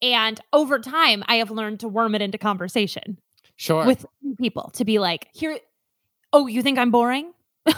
And 0.00 0.40
over 0.52 0.78
time, 0.78 1.22
I 1.28 1.36
have 1.36 1.50
learned 1.50 1.80
to 1.80 1.88
worm 1.88 2.14
it 2.14 2.22
into 2.22 2.38
conversation 2.38 3.18
sure 3.56 3.86
with 3.86 4.04
people 4.40 4.70
to 4.74 4.84
be 4.84 4.98
like, 4.98 5.28
here, 5.32 5.58
oh, 6.32 6.46
you 6.46 6.62
think 6.62 6.78
I'm 6.78 6.90
boring? 6.90 7.32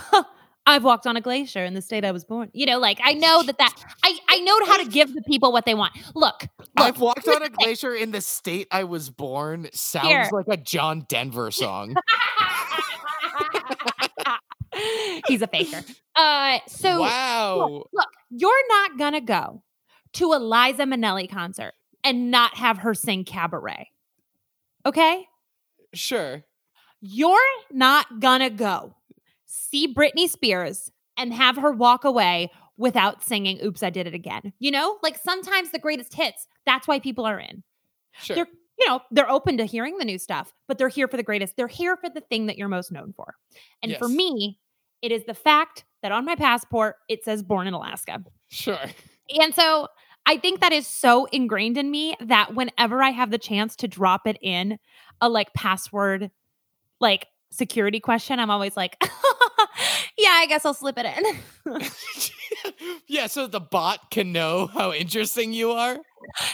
I've 0.66 0.82
walked 0.82 1.06
on 1.06 1.14
a 1.14 1.20
glacier 1.20 1.62
in 1.62 1.74
the 1.74 1.82
state 1.82 2.06
I 2.06 2.10
was 2.12 2.24
born. 2.24 2.48
You 2.54 2.64
know, 2.64 2.78
like 2.78 2.98
I 3.04 3.12
know 3.12 3.42
that 3.42 3.58
that 3.58 3.74
I 4.02 4.18
I 4.30 4.40
know 4.40 4.64
how 4.64 4.82
to 4.82 4.88
give 4.88 5.14
the 5.14 5.20
people 5.20 5.52
what 5.52 5.66
they 5.66 5.74
want. 5.74 5.92
Look, 6.14 6.46
I've 6.78 6.98
walked 6.98 7.28
on 7.28 7.42
a 7.42 7.50
glacier 7.50 7.94
in 7.94 8.12
the 8.12 8.22
state 8.22 8.68
I 8.70 8.84
was 8.84 9.10
born. 9.10 9.68
Sounds 9.74 10.08
Here. 10.08 10.26
like 10.32 10.46
a 10.48 10.56
John 10.56 11.04
Denver 11.06 11.50
song. 11.50 11.94
He's 15.26 15.42
a 15.42 15.46
faker. 15.46 15.82
Uh, 16.16 16.58
so 16.66 17.00
wow. 17.00 17.84
look, 17.92 18.08
you're 18.30 18.68
not 18.68 18.98
gonna 18.98 19.20
go 19.20 19.62
to 20.14 20.32
a 20.32 20.38
Liza 20.38 20.84
Minnelli 20.84 21.30
concert 21.30 21.74
and 22.02 22.30
not 22.30 22.56
have 22.56 22.78
her 22.78 22.94
sing 22.94 23.24
cabaret. 23.24 23.90
Okay? 24.86 25.26
Sure. 25.92 26.44
You're 27.00 27.38
not 27.70 28.20
gonna 28.20 28.50
go 28.50 28.94
see 29.44 29.92
Britney 29.92 30.28
Spears 30.28 30.90
and 31.16 31.32
have 31.32 31.56
her 31.56 31.72
walk 31.72 32.04
away 32.04 32.50
without 32.76 33.22
singing 33.22 33.60
Oops, 33.64 33.82
I 33.82 33.90
Did 33.90 34.06
It 34.06 34.14
Again. 34.14 34.52
You 34.58 34.70
know, 34.70 34.98
like 35.02 35.18
sometimes 35.18 35.70
the 35.70 35.78
greatest 35.78 36.14
hits, 36.14 36.46
that's 36.66 36.88
why 36.88 36.98
people 36.98 37.24
are 37.24 37.38
in. 37.38 37.62
Sure. 38.20 38.36
They're, 38.36 38.48
you 38.78 38.88
know, 38.88 39.00
they're 39.10 39.30
open 39.30 39.56
to 39.58 39.64
hearing 39.64 39.98
the 39.98 40.04
new 40.04 40.18
stuff, 40.18 40.52
but 40.66 40.78
they're 40.78 40.88
here 40.88 41.08
for 41.08 41.16
the 41.16 41.22
greatest. 41.22 41.56
They're 41.56 41.68
here 41.68 41.96
for 41.96 42.08
the 42.08 42.20
thing 42.20 42.46
that 42.46 42.58
you're 42.58 42.68
most 42.68 42.90
known 42.90 43.12
for. 43.16 43.36
And 43.82 43.96
for 43.96 44.08
me, 44.08 44.58
it 45.04 45.12
is 45.12 45.24
the 45.26 45.34
fact 45.34 45.84
that 46.02 46.12
on 46.12 46.24
my 46.24 46.34
passport, 46.34 46.96
it 47.10 47.24
says 47.24 47.42
born 47.42 47.66
in 47.66 47.74
Alaska. 47.74 48.24
Sure. 48.48 48.78
And 49.38 49.54
so 49.54 49.88
I 50.24 50.38
think 50.38 50.60
that 50.60 50.72
is 50.72 50.86
so 50.86 51.26
ingrained 51.26 51.76
in 51.76 51.90
me 51.90 52.16
that 52.20 52.54
whenever 52.54 53.02
I 53.02 53.10
have 53.10 53.30
the 53.30 53.36
chance 53.36 53.76
to 53.76 53.88
drop 53.88 54.26
it 54.26 54.38
in 54.40 54.78
a 55.20 55.28
like 55.28 55.52
password, 55.52 56.30
like 57.00 57.26
security 57.50 58.00
question, 58.00 58.40
I'm 58.40 58.48
always 58.48 58.78
like, 58.78 58.96
yeah, 60.18 60.30
I 60.30 60.46
guess 60.48 60.64
I'll 60.64 60.72
slip 60.72 60.96
it 60.98 61.06
in. 61.66 61.82
yeah, 63.06 63.26
so 63.26 63.46
the 63.46 63.60
bot 63.60 64.10
can 64.10 64.32
know 64.32 64.68
how 64.68 64.90
interesting 64.90 65.52
you 65.52 65.72
are. 65.72 65.98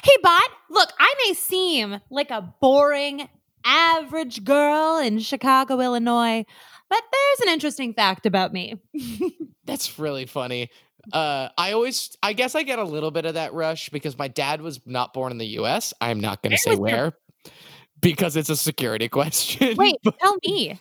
hey, 0.03 0.17
bot, 0.25 0.49
look, 0.71 0.91
I 0.99 1.15
may 1.25 1.35
seem 1.35 2.01
like 2.11 2.33
a 2.33 2.53
boring, 2.61 3.29
average 3.65 4.43
girl 4.43 4.99
in 4.99 5.21
Chicago, 5.21 5.79
Illinois, 5.81 6.45
but 6.91 7.03
there's 7.11 7.49
an 7.49 7.55
interesting 7.55 7.95
fact 7.95 8.27
about 8.27 8.53
me. 8.53 8.75
That's 9.65 9.99
really 9.99 10.27
funny. 10.27 10.69
Uh, 11.13 11.49
I 11.57 11.73
always, 11.73 12.15
I 12.23 12.35
guess 12.35 12.55
I 12.55 12.63
get 12.63 12.79
a 12.79 12.85
little 12.85 13.11
bit 13.11 13.25
of 13.25 13.35
that 13.35 13.55
rush 13.55 13.89
because 13.89 14.19
my 14.19 14.29
dad 14.29 14.61
was 14.61 14.81
not 14.85 15.15
born 15.15 15.33
in 15.33 15.39
the 15.39 15.47
U.S. 15.47 15.95
I'm 16.01 16.21
not 16.21 16.43
going 16.43 16.51
to 16.51 16.59
say 16.59 16.77
Where 16.77 17.13
because 18.03 18.37
it's 18.37 18.51
a 18.51 18.57
security 18.57 19.09
question. 19.11 19.77
Wait, 19.77 19.97
tell 20.21 20.37
me. 20.45 20.79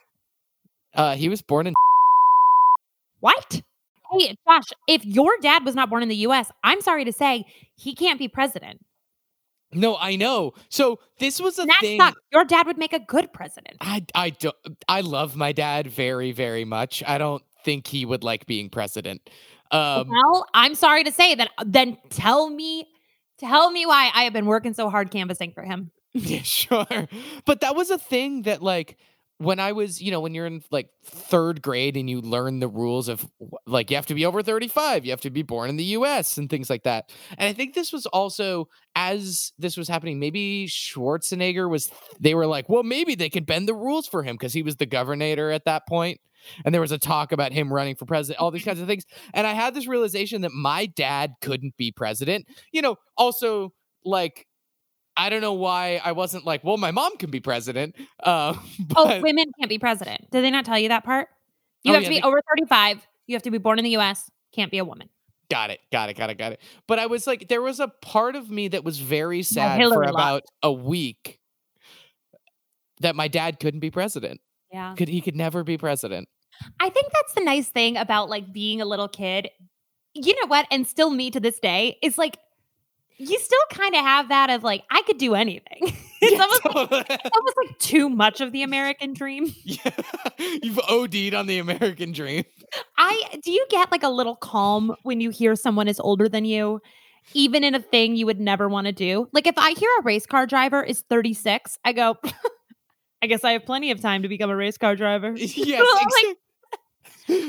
uh, 0.95 1.15
he 1.15 1.29
was 1.29 1.41
born 1.41 1.67
in. 1.67 1.73
What? 3.21 3.61
Hey, 4.11 4.35
Josh, 4.47 4.63
if 4.87 5.05
your 5.05 5.31
dad 5.41 5.63
was 5.63 5.75
not 5.75 5.89
born 5.89 6.03
in 6.03 6.09
the 6.09 6.15
US, 6.17 6.51
I'm 6.63 6.81
sorry 6.81 7.05
to 7.05 7.13
say 7.13 7.45
he 7.75 7.93
can't 7.93 8.17
be 8.17 8.27
president. 8.27 8.79
No, 9.73 9.97
I 9.97 10.15
know. 10.15 10.53
So 10.69 10.99
this 11.19 11.39
was 11.39 11.59
a 11.59 11.65
that 11.65 11.79
thing. 11.81 11.99
sucks. 11.99 12.19
Your 12.31 12.43
dad 12.43 12.65
would 12.65 12.77
make 12.77 12.93
a 12.93 12.99
good 12.99 13.31
president. 13.31 13.77
I 13.81 14.05
I 14.15 14.31
don't 14.31 14.55
I 14.87 15.01
love 15.01 15.35
my 15.35 15.51
dad 15.51 15.87
very 15.87 16.31
very 16.31 16.65
much. 16.65 17.03
I 17.05 17.17
don't 17.17 17.43
think 17.63 17.87
he 17.87 18.05
would 18.05 18.23
like 18.23 18.45
being 18.45 18.69
president. 18.69 19.29
Um 19.71 20.09
well, 20.09 20.47
I'm 20.53 20.73
sorry 20.75 21.03
to 21.03 21.11
say 21.11 21.35
that. 21.35 21.49
Then 21.65 21.97
tell 22.09 22.49
me, 22.49 22.87
tell 23.37 23.69
me 23.69 23.85
why 23.85 24.11
I 24.13 24.23
have 24.23 24.33
been 24.33 24.47
working 24.47 24.73
so 24.73 24.89
hard 24.89 25.11
canvassing 25.11 25.51
for 25.51 25.63
him. 25.63 25.91
yeah, 26.13 26.41
sure. 26.41 27.07
But 27.45 27.61
that 27.61 27.75
was 27.75 27.91
a 27.91 27.99
thing 27.99 28.43
that 28.43 28.63
like 28.63 28.97
when 29.39 29.57
I 29.57 29.71
was, 29.71 30.01
you 30.01 30.11
know, 30.11 30.19
when 30.19 30.33
you're 30.33 30.45
in 30.45 30.61
like 30.69 30.89
3rd 31.09 31.61
grade 31.61 31.95
and 31.95 32.09
you 32.09 32.19
learn 32.19 32.59
the 32.59 32.67
rules 32.67 33.07
of 33.07 33.25
like 33.65 33.89
you 33.89 33.95
have 33.95 34.05
to 34.07 34.13
be 34.13 34.25
over 34.25 34.43
35, 34.43 35.05
you 35.05 35.11
have 35.11 35.21
to 35.21 35.29
be 35.29 35.43
born 35.43 35.69
in 35.69 35.77
the 35.77 35.85
US 35.85 36.37
and 36.37 36.49
things 36.49 36.69
like 36.69 36.83
that. 36.83 37.09
And 37.37 37.47
I 37.47 37.53
think 37.53 37.73
this 37.73 37.93
was 37.93 38.05
also 38.05 38.67
as 38.95 39.53
this 39.57 39.77
was 39.77 39.87
happening, 39.87 40.19
maybe 40.19 40.67
Schwarzenegger 40.67 41.69
was 41.69 41.89
they 42.19 42.35
were 42.35 42.47
like, 42.47 42.67
well, 42.67 42.83
maybe 42.83 43.15
they 43.15 43.29
could 43.29 43.45
bend 43.45 43.69
the 43.69 43.73
rules 43.73 44.07
for 44.07 44.23
him 44.23 44.35
because 44.35 44.51
he 44.51 44.61
was 44.61 44.75
the 44.75 44.85
governor 44.85 45.51
at 45.51 45.63
that 45.63 45.87
point. 45.87 46.19
And 46.65 46.73
there 46.73 46.81
was 46.81 46.91
a 46.91 46.97
talk 46.97 47.31
about 47.31 47.53
him 47.53 47.71
running 47.71 47.95
for 47.95 48.05
president, 48.05 48.41
all 48.41 48.51
these 48.51 48.65
kinds 48.65 48.81
of 48.81 48.87
things. 48.87 49.05
And 49.33 49.47
I 49.47 49.53
had 49.53 49.73
this 49.73 49.87
realization 49.87 50.41
that 50.41 50.51
my 50.51 50.85
dad 50.85 51.35
couldn't 51.41 51.77
be 51.77 51.91
president. 51.93 52.45
You 52.73 52.81
know, 52.81 52.97
also 53.17 53.73
like 54.03 54.47
I 55.19 55.29
don't 55.29 55.41
know 55.41 55.53
why 55.53 56.01
I 56.03 56.13
wasn't 56.13 56.45
like, 56.45 56.63
well, 56.63 56.77
my 56.77 56.91
mom 56.91 57.17
can 57.17 57.29
be 57.29 57.39
president. 57.41 57.95
Uh, 58.23 58.53
Oh, 58.95 59.19
women 59.21 59.45
can't 59.59 59.69
be 59.69 59.77
president. 59.77 60.29
Did 60.31 60.43
they 60.43 60.49
not 60.51 60.65
tell 60.65 60.79
you 60.79 60.89
that 60.89 61.03
part? 61.03 61.27
You 61.83 61.91
Oh, 61.91 61.95
have 61.95 62.03
yeah, 62.03 62.09
to 62.09 62.15
be 62.15 62.21
they- 62.21 62.27
over 62.27 62.41
35. 62.55 63.05
You 63.27 63.35
have 63.35 63.43
to 63.43 63.51
be 63.51 63.57
born 63.57 63.77
in 63.79 63.83
the 63.85 63.95
US. 63.97 64.31
Can't 64.53 64.71
be 64.71 64.77
a 64.79 64.85
woman. 64.85 65.09
got 65.51 65.69
it, 65.71 65.79
got 65.91 66.09
it, 66.09 66.15
got 66.15 66.29
it, 66.29 66.37
got 66.37 66.51
it. 66.53 66.61
But 66.87 66.99
I 66.99 67.05
was 67.07 67.27
like, 67.27 67.47
there 67.49 67.61
was 67.61 67.79
a 67.79 67.87
part 68.01 68.35
of 68.35 68.49
me 68.49 68.69
that 68.69 68.83
was 68.83 68.99
very 68.99 69.43
sad 69.43 69.81
for 69.87 70.03
about 70.03 70.43
a 70.63 70.71
week 70.71 71.39
that 73.01 73.15
my 73.15 73.27
dad 73.27 73.59
couldn't 73.59 73.79
be 73.79 73.91
president. 73.91 74.41
Yeah. 74.71 74.93
Could 74.95 75.07
he 75.07 75.21
could 75.21 75.35
never 75.35 75.63
be 75.63 75.77
president? 75.77 76.27
I 76.79 76.89
think 76.89 77.07
that's 77.13 77.33
the 77.33 77.43
nice 77.43 77.67
thing 77.69 77.97
about 77.97 78.29
like 78.29 78.51
being 78.53 78.81
a 78.81 78.85
little 78.85 79.07
kid. 79.07 79.49
You 80.13 80.33
know 80.41 80.47
what? 80.47 80.65
And 80.71 80.85
still 80.87 81.09
me 81.09 81.31
to 81.31 81.39
this 81.39 81.59
day 81.59 81.97
is 82.03 82.17
like 82.17 82.37
you 83.19 83.37
still 83.39 83.59
kind 83.71 83.93
of 83.95 84.01
have 84.01 84.29
that 84.29 84.49
of 84.49 84.63
like 84.63 84.83
I 84.89 85.01
could 85.03 85.17
do 85.17 85.35
anything. 85.35 85.77
it's 86.21 86.31
Yeah, 86.31 86.41
almost, 86.41 86.61
totally. 86.63 87.05
it's 87.09 87.29
almost 87.35 87.57
like 87.57 87.77
too 87.79 88.09
much 88.09 88.41
of 88.41 88.51
the 88.51 88.63
American 88.63 89.13
dream. 89.13 89.53
Yeah. 89.63 89.91
You've 90.63 90.79
OD'd 90.89 91.33
on 91.33 91.47
the 91.47 91.59
American 91.59 92.11
dream. 92.11 92.43
I 92.97 93.21
do 93.43 93.51
you 93.51 93.65
get 93.69 93.91
like 93.91 94.03
a 94.03 94.09
little 94.09 94.35
calm 94.35 94.95
when 95.03 95.19
you 95.21 95.29
hear 95.29 95.55
someone 95.55 95.87
is 95.87 95.99
older 95.99 96.27
than 96.29 96.45
you, 96.45 96.81
even 97.33 97.63
in 97.63 97.75
a 97.75 97.79
thing 97.81 98.15
you 98.15 98.25
would 98.25 98.39
never 98.39 98.67
want 98.69 98.87
to 98.87 98.93
do? 98.93 99.27
Like 99.33 99.47
if 99.47 99.57
I 99.57 99.71
hear 99.71 99.89
a 99.99 100.03
race 100.03 100.25
car 100.25 100.45
driver 100.47 100.81
is 100.83 101.01
36, 101.09 101.77
I 101.83 101.93
go, 101.93 102.15
I 103.21 103.27
guess 103.27 103.43
I 103.43 103.51
have 103.51 103.65
plenty 103.65 103.91
of 103.91 103.99
time 104.01 104.21
to 104.23 104.29
become 104.29 104.49
a 104.49 104.55
race 104.55 104.77
car 104.77 104.95
driver. 104.95 105.33
yes, 105.35 105.85
Like, 105.93 106.05
exactly. 106.05 106.35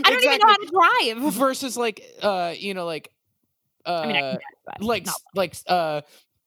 I 0.04 0.10
don't 0.10 0.24
even 0.24 0.38
know 0.38 0.46
how 0.48 0.56
to 0.56 1.16
drive. 1.22 1.32
Versus 1.34 1.76
like 1.76 2.02
uh, 2.22 2.54
you 2.58 2.74
know, 2.74 2.84
like 2.86 3.10
uh 3.86 3.90
I 4.02 4.06
mean, 4.06 4.16
I 4.16 4.38
like 4.80 5.06
like 5.34 5.56
uh 5.66 6.02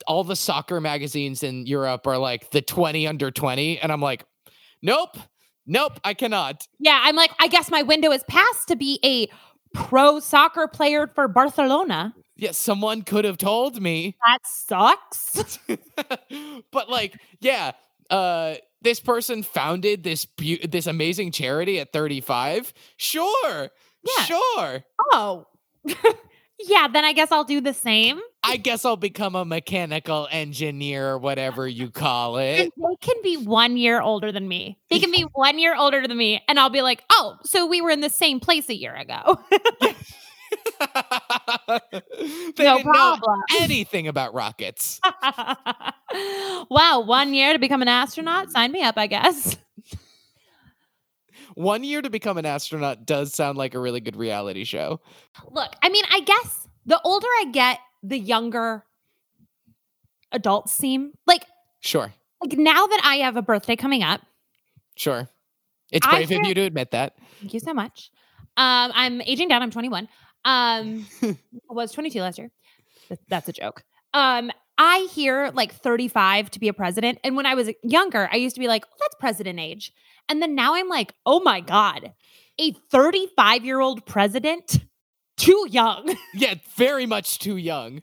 all 0.08 0.24
the 0.24 0.36
soccer 0.36 0.80
magazines 0.82 1.44
in 1.44 1.66
Europe 1.66 2.06
are 2.08 2.18
like 2.18 2.52
the 2.52 2.62
20 2.62 3.08
under 3.08 3.32
20 3.32 3.80
and 3.80 3.92
I'm 3.92 4.02
like 4.02 4.26
nope 4.82 5.18
nope 5.66 6.00
I 6.04 6.14
cannot 6.14 6.68
Yeah, 6.80 7.00
I'm 7.04 7.16
like, 7.16 7.32
I 7.40 7.48
guess 7.48 7.72
my 7.72 7.84
window 7.84 8.12
is 8.12 8.24
past 8.28 8.68
to 8.68 8.76
be 8.76 9.00
a 9.04 9.28
pro 9.74 10.20
soccer 10.20 10.68
player 10.68 11.08
for 11.08 11.28
Barcelona. 11.28 12.14
yeah 12.36 12.52
someone 12.52 13.02
could 13.04 13.26
have 13.26 13.38
told 13.38 13.82
me 13.82 14.16
That 14.26 14.40
sucks. 14.46 15.58
but 16.72 16.90
like 16.90 17.16
yeah 17.40 17.72
uh 18.10 18.56
this 18.82 19.00
person 19.00 19.42
founded 19.44 20.04
this 20.04 20.26
beau- 20.26 20.68
this 20.70 20.86
amazing 20.88 21.32
charity 21.32 21.80
at 21.80 21.94
35 21.94 22.74
sure 22.98 23.70
Yeah. 24.04 24.24
sure 24.26 24.84
oh. 25.14 25.48
yeah, 26.66 26.88
then 26.88 27.06
I 27.06 27.14
guess 27.14 27.32
I'll 27.32 27.44
do 27.44 27.62
the 27.62 27.74
same. 27.74 28.20
I 28.44 28.58
guess 28.58 28.84
I'll 28.84 28.98
become 28.98 29.36
a 29.36 29.46
mechanical 29.46 30.28
engineer 30.30 31.12
or 31.12 31.18
whatever 31.18 31.68
you 31.68 31.90
call 31.90 32.38
And 32.38 32.68
it 32.68 32.74
they 32.76 32.96
can 33.00 33.16
be 33.24 33.38
one 33.38 33.78
year 33.78 34.02
older 34.02 34.32
than 34.32 34.48
me. 34.48 34.80
They 34.90 35.00
can 35.00 35.12
be 35.12 35.22
one 35.34 35.60
year 35.60 35.76
older 35.76 36.06
than 36.06 36.18
me. 36.18 36.42
And 36.48 36.60
I'll 36.60 36.70
be 36.70 36.82
like, 36.82 37.04
oh, 37.10 37.38
so 37.44 37.66
we 37.66 37.82
were 37.82 37.90
in 37.90 38.02
the 38.02 38.10
same 38.10 38.40
place 38.40 38.70
a 38.70 38.76
year 38.76 38.96
ago. 38.96 39.40
they 42.58 42.64
no 42.64 42.82
problem. 42.82 43.42
anything 43.60 44.08
about 44.08 44.34
rockets. 44.34 45.00
wow, 46.70 47.02
one 47.06 47.34
year 47.34 47.54
to 47.54 47.60
become 47.60 47.82
an 47.82 47.88
astronaut? 47.88 48.52
Sign 48.52 48.72
me 48.72 48.84
up, 48.84 48.98
I 48.98 49.08
guess. 49.08 49.58
One 51.56 51.84
year 51.84 52.02
to 52.02 52.10
become 52.10 52.38
an 52.38 52.46
astronaut 52.46 53.06
does 53.06 53.34
sound 53.34 53.58
like 53.58 53.74
a 53.76 53.80
really 53.80 54.00
good 54.00 54.16
reality 54.16 54.64
show. 54.64 55.00
Look, 55.50 55.72
I 55.82 55.90
mean, 55.90 56.04
I 56.12 56.22
guess 56.22 56.68
the 56.86 57.00
older 57.04 57.28
I 57.28 57.46
get, 57.52 57.80
the 58.02 58.18
younger 58.18 58.84
adults 60.32 60.72
seem. 60.74 61.14
Like, 61.28 61.46
Sure, 61.80 62.14
like 62.42 62.58
now 62.58 62.88
that 62.88 63.02
I 63.04 63.18
have 63.18 63.36
a 63.38 63.42
birthday 63.42 63.76
coming 63.76 64.04
up, 64.04 64.22
sure. 64.96 65.28
It's 65.92 66.08
brave 66.08 66.32
of 66.32 66.46
you 66.48 66.54
to 66.56 66.62
admit 66.62 66.92
that. 66.92 67.16
thank 67.40 67.54
you 67.54 67.60
so 67.60 67.74
much. 67.74 68.10
Um, 68.58 68.92
I'm 68.96 69.22
aging 69.22 69.48
down. 69.48 69.62
I'm 69.62 69.70
21. 69.70 70.08
Um, 70.46 71.06
I 71.24 71.36
was 71.70 71.92
22 71.92 72.20
last 72.20 72.38
year. 72.40 72.50
That's 73.28 73.48
a 73.48 73.54
joke. 73.54 73.84
Um, 74.14 74.52
I 74.78 75.08
hear 75.14 75.52
like 75.54 75.74
35 75.74 76.52
to 76.52 76.60
be 76.60 76.68
a 76.68 76.74
president, 76.74 77.20
and 77.24 77.36
when 77.36 77.46
I 77.46 77.56
was 77.56 77.70
younger, 77.84 78.30
I 78.32 78.38
used 78.38 78.56
to 78.56 78.60
be 78.60 78.68
like, 78.68 78.86
oh, 78.86 78.96
"That's 79.00 79.16
president 79.20 79.60
age," 79.60 79.92
and 80.30 80.42
then 80.42 80.56
now 80.56 80.74
I'm 80.76 80.90
like, 80.90 81.14
"Oh 81.26 81.40
my 81.42 81.62
god, 81.62 82.14
a 82.60 82.72
35 82.92 83.66
year 83.66 83.80
old 83.80 84.06
president, 84.06 84.84
too 85.38 85.68
young." 85.70 86.16
Yeah, 86.34 86.56
very 86.76 87.06
much 87.06 87.40
too 87.40 87.58
young. 87.58 88.02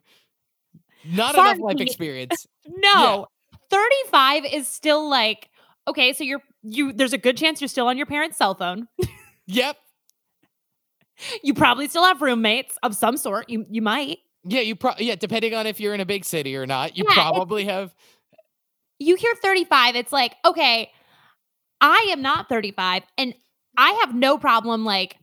Not 1.05 1.35
Sorry. 1.35 1.51
enough 1.51 1.63
life 1.63 1.81
experience. 1.81 2.47
no, 2.67 3.27
35 3.71 4.45
is 4.45 4.69
still 4.69 5.09
like 5.09 5.49
okay. 5.89 6.13
So 6.13 6.23
you're 6.25 6.43
you. 6.63 6.93
There's 6.93 7.13
a 7.13 7.19
good 7.19 7.37
chance 7.37 7.61
you're 7.61 7.69
still 7.69 7.89
on 7.89 7.97
your 7.97 8.07
parents' 8.07 8.37
cell 8.39 8.55
phone. 8.55 8.87
Yep. 9.47 9.77
You 11.43 11.55
probably 11.55 11.89
still 11.89 12.05
have 12.05 12.23
roommates 12.23 12.79
of 12.85 12.95
some 12.95 13.17
sort. 13.17 13.51
You 13.51 13.67
you 13.69 13.83
might. 13.83 14.19
Yeah, 14.45 14.61
you 14.61 14.75
probably 14.77 15.07
yeah, 15.07 15.17
depending 15.17 15.55
on 15.55 15.67
if 15.67 15.81
you're 15.81 15.95
in 15.95 16.01
a 16.01 16.07
big 16.07 16.25
city 16.25 16.57
or 16.57 16.67
not, 16.67 16.97
you 16.97 17.05
Yeah, 17.07 17.15
probably 17.15 17.65
have 17.67 17.95
you 18.99 19.17
hear 19.17 19.35
35, 19.43 19.97
it's 19.97 20.13
like, 20.13 20.37
okay, 20.45 20.91
I 21.81 22.09
am 22.11 22.23
not 22.23 22.49
35 22.49 23.03
and 23.19 23.35
I 23.77 23.93
have 24.05 24.15
no 24.15 24.39
problem 24.39 24.85
like 24.85 25.17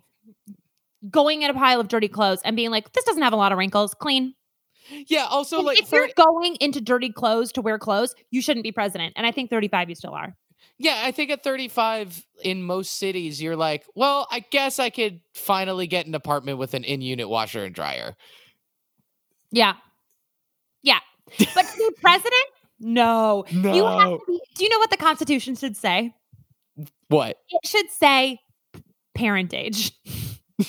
going 1.10 1.44
in 1.44 1.50
a 1.50 1.54
pile 1.54 1.80
of 1.80 1.88
dirty 1.88 2.08
clothes 2.08 2.42
and 2.44 2.56
being 2.56 2.72
like, 2.72 2.92
this 2.94 3.06
doesn't 3.06 3.22
have 3.22 3.34
a 3.34 3.38
lot 3.38 3.52
of 3.52 3.58
wrinkles, 3.58 3.94
clean. 3.94 4.34
Yeah, 5.08 5.28
also 5.30 5.58
And 5.58 5.66
like 5.66 5.80
if 5.80 5.92
you're 5.92 6.10
going 6.16 6.56
into 6.60 6.82
dirty 6.82 7.12
clothes 7.12 7.52
to 7.54 7.62
wear 7.62 7.78
clothes, 7.78 8.16
you 8.32 8.42
shouldn't 8.42 8.64
be 8.64 8.72
president. 8.72 9.14
And 9.16 9.28
I 9.28 9.32
think 9.32 9.50
35 9.50 9.90
you 9.90 9.96
still 9.96 10.14
are. 10.14 10.36
Yeah, 10.80 11.02
I 11.04 11.12
think 11.12 11.30
at 11.32 11.44
35 11.44 12.26
in 12.44 12.64
most 12.64 12.98
cities 12.98 13.42
you're 13.42 13.56
like, 13.56 13.86
well, 13.96 14.28
I 14.32 14.40
guess 14.40 14.80
I 14.80 14.90
could 14.90 15.22
finally 15.34 15.88
get 15.88 16.08
an 16.08 16.16
apartment 16.16 16.58
with 16.58 16.74
an 16.74 16.84
in-unit 16.84 17.30
washer 17.30 17.64
and 17.64 17.76
dryer. 17.76 18.16
Yeah. 19.52 19.74
Yeah. 20.84 21.00
But 21.56 21.66
to 21.66 21.78
be 21.78 21.90
president? 22.02 22.46
No. 22.80 23.46
You 23.52 23.86
have 23.86 24.10
to 24.10 24.20
be, 24.28 24.40
do 24.56 24.64
you 24.64 24.70
know 24.70 24.80
what 24.80 24.90
the 24.92 24.98
Constitution 24.98 25.56
should 25.56 25.76
say? 25.78 26.14
What? 27.08 27.38
It 27.50 27.66
should 27.68 27.90
say 27.90 28.40
parent 29.16 29.54
age. 29.54 29.92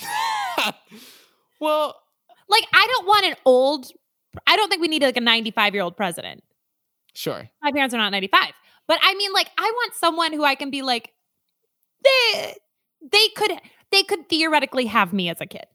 well, 1.59 1.95
Like, 2.47 2.65
I 2.73 2.87
don't 2.87 3.05
want 3.07 3.25
an 3.25 3.35
old, 3.45 3.87
I 4.47 4.55
don't 4.55 4.69
think 4.69 4.81
we 4.81 4.87
need 4.87 5.03
like 5.03 5.17
a 5.17 5.21
95 5.21 5.73
year 5.73 5.83
old 5.83 5.95
president. 5.97 6.43
sure. 7.13 7.49
my 7.61 7.71
parents 7.71 7.93
are 7.93 7.97
not 7.97 8.11
95 8.11 8.53
but 8.87 8.97
i 9.01 9.13
mean 9.15 9.33
like 9.33 9.49
i 9.57 9.71
want 9.75 9.93
someone 9.93 10.31
who 10.31 10.43
i 10.43 10.55
can 10.55 10.69
be 10.69 10.81
like 10.81 11.11
they 12.03 12.55
they 13.11 13.27
could 13.35 13.51
they 13.91 14.03
could 14.03 14.29
theoretically 14.29 14.85
have 14.85 15.11
me 15.11 15.27
as 15.29 15.41
a 15.41 15.45
kid 15.45 15.65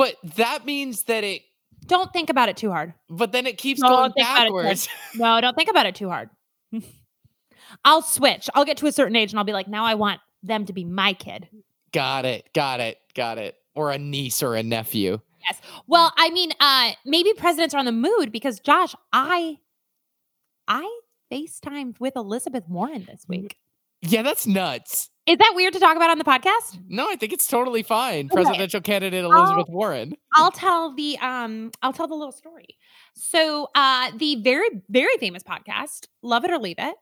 But 0.00 0.16
that 0.36 0.64
means 0.64 1.02
that 1.04 1.22
it 1.24 1.42
don't 1.86 2.12
think 2.12 2.30
about 2.30 2.48
it 2.48 2.56
too 2.56 2.70
hard 2.70 2.94
but 3.08 3.32
then 3.32 3.46
it 3.46 3.58
keeps 3.58 3.80
No, 3.80 3.88
going 3.88 4.12
think 4.12 4.26
about 4.26 4.36
it, 4.36 4.44
backwards. 4.46 4.88
no 5.14 5.40
don't 5.40 5.54
think 5.56 5.70
about 5.70 5.86
it 5.86 5.94
too 5.94 6.08
hard 6.08 6.30
i'll 7.84 8.02
switch 8.02 8.48
i'll 8.54 8.64
get 8.64 8.76
to 8.78 8.86
a 8.86 8.92
certain 8.92 9.16
age 9.16 9.32
and 9.32 9.38
i'll 9.38 9.44
be 9.44 9.52
like 9.52 9.68
now 9.68 9.84
i 9.84 9.94
want 9.94 10.20
them 10.42 10.64
to 10.66 10.72
be 10.72 10.84
my 10.84 11.12
kid 11.12 11.48
got 11.92 12.24
it. 12.24 12.48
Got 12.54 12.78
it. 12.80 12.98
Got 13.16 13.38
it. 13.38 13.56
Or 13.74 13.90
a 13.90 13.98
niece 13.98 14.44
or 14.44 14.54
a 14.54 14.62
nephew. 14.62 15.18
Yes. 15.48 15.60
Well 15.88 16.12
i 16.16 16.30
mean 16.30 16.52
uh 16.60 16.92
maybe 17.04 17.32
presidents 17.34 17.74
are 17.74 17.78
on 17.78 17.84
the 17.86 17.92
mood 17.92 18.30
because 18.32 18.60
josh 18.60 18.94
i 19.12 19.58
i 20.68 21.00
facetimed 21.32 21.98
with 21.98 22.14
elizabeth 22.16 22.68
warren 22.68 23.06
this 23.10 23.24
week 23.28 23.56
Yeah, 24.02 24.22
that's 24.22 24.46
nuts. 24.46 25.09
Is 25.30 25.38
that 25.38 25.52
weird 25.54 25.72
to 25.74 25.78
talk 25.78 25.94
about 25.94 26.10
on 26.10 26.18
the 26.18 26.24
podcast 26.24 26.76
No, 26.88 27.08
I 27.08 27.14
think 27.14 27.32
it's 27.32 27.46
totally 27.46 27.84
fine. 27.84 28.26
Okay. 28.26 28.42
Presidential 28.42 28.80
candidate 28.80 29.24
Elizabeth 29.24 29.68
Warren. 29.68 30.14
I'll 30.34 30.50
tell 30.50 30.92
the 30.92 31.16
um 31.18 31.70
I'll 31.82 31.92
tell 31.92 32.08
the 32.08 32.16
little 32.16 32.32
story. 32.32 32.76
So 33.14 33.68
uh 33.76 34.10
the 34.16 34.42
very 34.42 34.68
very 34.88 35.16
famous 35.18 35.44
podcast, 35.44 36.08
Love 36.22 36.44
It 36.44 36.50
or 36.50 36.58
Leave 36.58 36.76
It, 36.78 36.96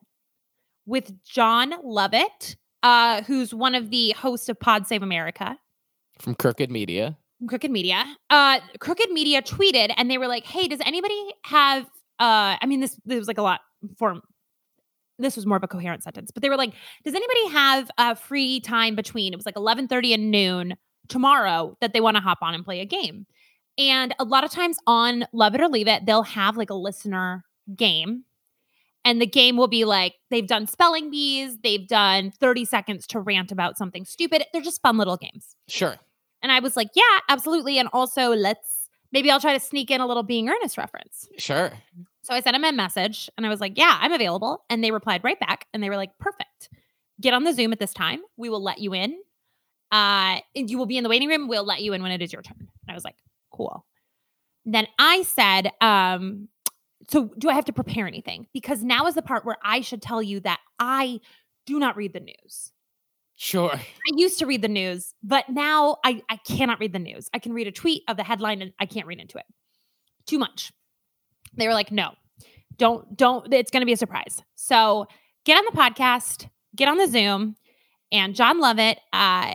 with 0.84 1.10
Jon 1.24 1.72
Lovett, 1.82 2.56
uh, 2.82 3.22
who's 3.22 3.54
one 3.54 3.74
of 3.74 3.88
the 3.90 4.10
hosts 4.10 4.50
of 4.50 4.60
Pod 4.60 4.86
Save 4.86 5.02
America, 5.02 5.56
from 6.18 6.34
Crooked 6.34 6.70
Media. 6.70 7.16
From 7.38 7.48
Crooked 7.48 7.70
Media. 7.70 8.04
Uh 8.28 8.60
Crooked 8.78 9.10
Media 9.10 9.40
tweeted 9.40 9.94
and 9.96 10.10
they 10.10 10.18
were 10.18 10.28
like, 10.28 10.44
Hey, 10.44 10.68
does 10.68 10.80
anybody 10.84 11.32
have 11.44 11.84
uh 12.18 12.60
I 12.60 12.66
mean 12.66 12.80
this 12.80 13.00
this 13.06 13.18
was 13.18 13.28
like 13.28 13.38
a 13.38 13.42
lot 13.42 13.60
for 13.96 14.20
this 15.18 15.36
was 15.36 15.46
more 15.46 15.56
of 15.56 15.62
a 15.62 15.68
coherent 15.68 16.02
sentence, 16.02 16.30
but 16.30 16.42
they 16.42 16.48
were 16.48 16.56
like, 16.56 16.72
Does 17.04 17.14
anybody 17.14 17.48
have 17.48 17.90
a 17.98 18.14
free 18.16 18.60
time 18.60 18.94
between 18.94 19.32
it 19.32 19.36
was 19.36 19.46
like 19.46 19.56
eleven 19.56 19.88
thirty 19.88 20.12
and 20.12 20.30
noon 20.30 20.76
tomorrow 21.08 21.76
that 21.80 21.92
they 21.92 22.00
want 22.00 22.16
to 22.16 22.20
hop 22.22 22.38
on 22.42 22.54
and 22.54 22.64
play 22.64 22.80
a 22.80 22.84
game? 22.84 23.26
And 23.78 24.14
a 24.18 24.24
lot 24.24 24.44
of 24.44 24.50
times 24.50 24.76
on 24.86 25.24
Love 25.32 25.54
It 25.54 25.60
or 25.60 25.68
Leave 25.68 25.86
It, 25.86 26.04
they'll 26.04 26.24
have 26.24 26.56
like 26.56 26.70
a 26.70 26.74
listener 26.74 27.44
game. 27.76 28.24
And 29.04 29.22
the 29.22 29.26
game 29.26 29.56
will 29.56 29.68
be 29.68 29.84
like, 29.84 30.14
they've 30.30 30.46
done 30.46 30.66
spelling 30.66 31.10
bees, 31.10 31.56
they've 31.62 31.86
done 31.86 32.32
30 32.32 32.64
seconds 32.64 33.06
to 33.06 33.20
rant 33.20 33.52
about 33.52 33.78
something 33.78 34.04
stupid. 34.04 34.44
They're 34.52 34.60
just 34.60 34.82
fun 34.82 34.98
little 34.98 35.16
games. 35.16 35.54
Sure. 35.68 35.96
And 36.42 36.52
I 36.52 36.58
was 36.58 36.76
like, 36.76 36.88
yeah, 36.94 37.20
absolutely. 37.28 37.78
And 37.78 37.88
also, 37.92 38.30
let's 38.30 38.88
maybe 39.12 39.30
I'll 39.30 39.40
try 39.40 39.54
to 39.54 39.60
sneak 39.60 39.90
in 39.90 40.00
a 40.00 40.06
little 40.06 40.22
being 40.24 40.48
earnest 40.48 40.76
reference. 40.76 41.28
Sure. 41.38 41.72
So 42.28 42.34
I 42.34 42.40
sent 42.40 42.56
him 42.56 42.64
a 42.64 42.72
message 42.72 43.30
and 43.38 43.46
I 43.46 43.48
was 43.48 43.58
like, 43.58 43.78
yeah, 43.78 43.96
I'm 44.02 44.12
available. 44.12 44.62
And 44.68 44.84
they 44.84 44.90
replied 44.90 45.24
right 45.24 45.40
back 45.40 45.66
and 45.72 45.82
they 45.82 45.88
were 45.88 45.96
like, 45.96 46.10
perfect. 46.18 46.68
Get 47.22 47.32
on 47.32 47.44
the 47.44 47.54
Zoom 47.54 47.72
at 47.72 47.78
this 47.78 47.94
time. 47.94 48.20
We 48.36 48.50
will 48.50 48.62
let 48.62 48.80
you 48.80 48.92
in. 48.92 49.18
Uh, 49.90 50.40
and 50.54 50.68
you 50.68 50.76
will 50.76 50.84
be 50.84 50.98
in 50.98 51.04
the 51.04 51.08
waiting 51.08 51.30
room. 51.30 51.48
We'll 51.48 51.64
let 51.64 51.80
you 51.80 51.94
in 51.94 52.02
when 52.02 52.12
it 52.12 52.20
is 52.20 52.30
your 52.30 52.42
turn. 52.42 52.58
And 52.58 52.90
I 52.90 52.92
was 52.92 53.02
like, 53.02 53.14
cool. 53.50 53.86
Then 54.66 54.86
I 54.98 55.22
said, 55.22 55.70
um, 55.80 56.48
so 57.08 57.30
do 57.38 57.48
I 57.48 57.54
have 57.54 57.64
to 57.64 57.72
prepare 57.72 58.06
anything? 58.06 58.46
Because 58.52 58.84
now 58.84 59.06
is 59.06 59.14
the 59.14 59.22
part 59.22 59.46
where 59.46 59.56
I 59.64 59.80
should 59.80 60.02
tell 60.02 60.22
you 60.22 60.40
that 60.40 60.60
I 60.78 61.20
do 61.64 61.78
not 61.78 61.96
read 61.96 62.12
the 62.12 62.20
news. 62.20 62.72
Sure. 63.36 63.72
I 63.72 63.82
used 64.16 64.38
to 64.40 64.44
read 64.44 64.60
the 64.60 64.68
news, 64.68 65.14
but 65.22 65.48
now 65.48 65.96
I, 66.04 66.20
I 66.28 66.36
cannot 66.36 66.78
read 66.78 66.92
the 66.92 66.98
news. 66.98 67.30
I 67.32 67.38
can 67.38 67.54
read 67.54 67.68
a 67.68 67.72
tweet 67.72 68.02
of 68.06 68.18
the 68.18 68.24
headline 68.24 68.60
and 68.60 68.74
I 68.78 68.84
can't 68.84 69.06
read 69.06 69.18
into 69.18 69.38
it. 69.38 69.46
Too 70.26 70.38
much. 70.38 70.72
They 71.56 71.66
were 71.66 71.74
like, 71.74 71.90
no, 71.92 72.12
don't, 72.76 73.16
don't, 73.16 73.52
it's 73.52 73.70
going 73.70 73.80
to 73.82 73.86
be 73.86 73.92
a 73.92 73.96
surprise. 73.96 74.42
So 74.56 75.06
get 75.44 75.56
on 75.58 75.64
the 75.70 75.78
podcast, 75.78 76.48
get 76.76 76.88
on 76.88 76.98
the 76.98 77.06
Zoom, 77.08 77.56
and 78.12 78.34
Jon 78.34 78.60
Lovett 78.60 78.98
uh, 79.12 79.54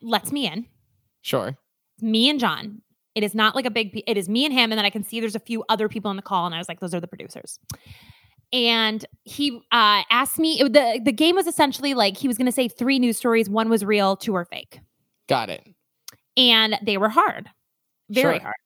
lets 0.00 0.32
me 0.32 0.46
in. 0.46 0.66
Sure. 1.22 1.56
Me 2.00 2.28
and 2.30 2.38
Jon. 2.40 2.82
It 3.14 3.22
is 3.24 3.34
not 3.34 3.54
like 3.54 3.66
a 3.66 3.70
big, 3.70 4.02
it 4.06 4.16
is 4.16 4.28
me 4.28 4.44
and 4.46 4.54
him. 4.54 4.72
And 4.72 4.78
then 4.78 4.84
I 4.86 4.90
can 4.90 5.04
see 5.04 5.20
there's 5.20 5.34
a 5.34 5.38
few 5.40 5.64
other 5.68 5.88
people 5.88 6.08
on 6.08 6.16
the 6.16 6.22
call. 6.22 6.46
And 6.46 6.54
I 6.54 6.58
was 6.58 6.68
like, 6.68 6.80
those 6.80 6.94
are 6.94 7.00
the 7.00 7.06
producers. 7.06 7.58
And 8.52 9.04
he 9.24 9.56
uh, 9.72 10.02
asked 10.10 10.38
me, 10.38 10.60
it- 10.60 10.72
the, 10.72 11.00
the 11.04 11.12
game 11.12 11.36
was 11.36 11.46
essentially 11.46 11.94
like 11.94 12.16
he 12.16 12.28
was 12.28 12.36
going 12.38 12.46
to 12.46 12.52
say 12.52 12.68
three 12.68 12.98
news 12.98 13.16
stories. 13.16 13.48
One 13.50 13.68
was 13.68 13.84
real, 13.84 14.16
two 14.16 14.32
were 14.32 14.44
fake 14.44 14.80
Got 15.28 15.50
it. 15.50 15.66
and 16.36 16.78
they 16.84 16.96
were 16.98 17.08
hard, 17.08 17.48
very 18.10 18.36
Sure. 18.36 18.42
hard. 18.42 18.56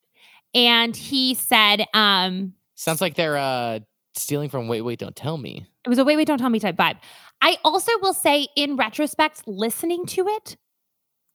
And 0.57 0.97
he 0.97 1.35
said, 1.35 1.85
um, 1.95 2.55
Sounds 2.75 3.01
like 3.01 3.15
they're 3.15 3.37
uh 3.37 3.81
stealing 4.15 4.49
from 4.49 4.67
Wait 4.67 4.81
Wait 4.81 4.99
Don't 4.99 5.15
Tell 5.15 5.37
Me. 5.37 5.67
it 5.85 5.89
was 5.89 5.99
a 5.99 6.05
wait, 6.05 6.17
wait, 6.17 6.27
don't 6.27 6.39
tell 6.39 6.49
me 6.51 6.59
type 6.59 6.77
vibe. 6.77 6.97
I 7.43 7.59
also 7.63 7.93
will 8.01 8.15
say, 8.15 8.49
in 8.57 8.77
retrospect, 8.77 9.43
listening 9.47 10.07
to 10.07 10.27
it, 10.27 10.57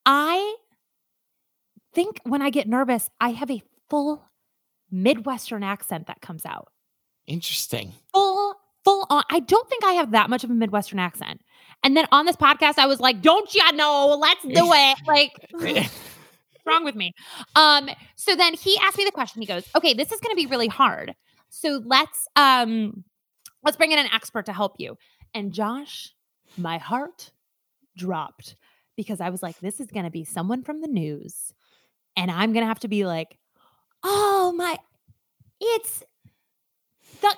I 0.06 0.56
think 1.94 2.20
when 2.24 2.42
I 2.42 2.50
get 2.50 2.68
nervous, 2.68 3.10
I 3.20 3.30
have 3.30 3.52
a 3.52 3.62
full 3.90 4.24
Midwestern 4.90 5.62
accent 5.64 6.08
that 6.08 6.22
comes 6.22 6.44
out. 6.46 6.70
Interesting. 7.28 7.94
Full, 8.14 8.56
full 8.84 9.06
on. 9.12 9.24
I 9.30 9.40
don't 9.42 9.70
think 9.70 9.84
I 9.84 9.94
have 9.94 10.12
that 10.12 10.30
much 10.30 10.44
of 10.44 10.50
a 10.50 10.54
Midwestern 10.56 10.98
accent. 10.98 11.42
And 11.84 11.96
then 11.96 12.08
on 12.12 12.26
this 12.26 12.36
podcast, 12.36 12.80
I 12.80 12.88
was 12.88 13.00
like, 13.00 13.22
don't 13.22 13.54
you 13.54 13.72
know? 13.74 14.18
Let's 14.20 14.42
do 14.44 14.50
it. 14.54 14.98
Like, 15.08 15.92
wrong 16.66 16.84
with 16.84 16.96
me? 16.96 17.14
Um, 17.56 17.90
so 18.16 18.36
then 18.36 18.54
he 18.54 18.78
asked 18.82 18.98
me 18.98 19.06
the 19.06 19.12
question. 19.12 19.42
He 19.42 19.48
goes, 19.48 19.64
Okay, 19.76 19.94
this 19.94 20.12
is 20.12 20.20
gonna 20.20 20.36
be 20.36 20.46
really 20.46 20.68
hard. 20.68 21.14
So 21.50 21.82
let's 21.86 22.28
um 22.36 23.04
let's 23.64 23.78
bring 23.78 23.92
in 23.92 24.00
an 24.00 24.10
expert 24.14 24.46
to 24.48 24.54
help 24.54 24.76
you. 24.78 24.98
And 25.34 25.52
Josh, 25.52 26.14
my 26.58 26.78
heart 26.78 27.32
dropped 27.98 28.56
because 28.98 29.22
I 29.22 29.30
was 29.30 29.42
like, 29.42 29.60
this 29.60 29.80
is 29.80 29.88
going 29.88 30.06
to 30.06 30.12
be 30.12 30.24
someone 30.24 30.64
from 30.64 30.82
the 30.82 30.88
news. 30.88 31.54
And 32.16 32.30
I'm 32.30 32.54
going 32.54 32.64
to 32.64 32.68
have 32.68 32.80
to 32.80 32.88
be 32.88 33.06
like, 33.06 33.38
oh 34.04 34.54
my, 34.56 34.78
it's 35.60 36.04
the 37.22 37.36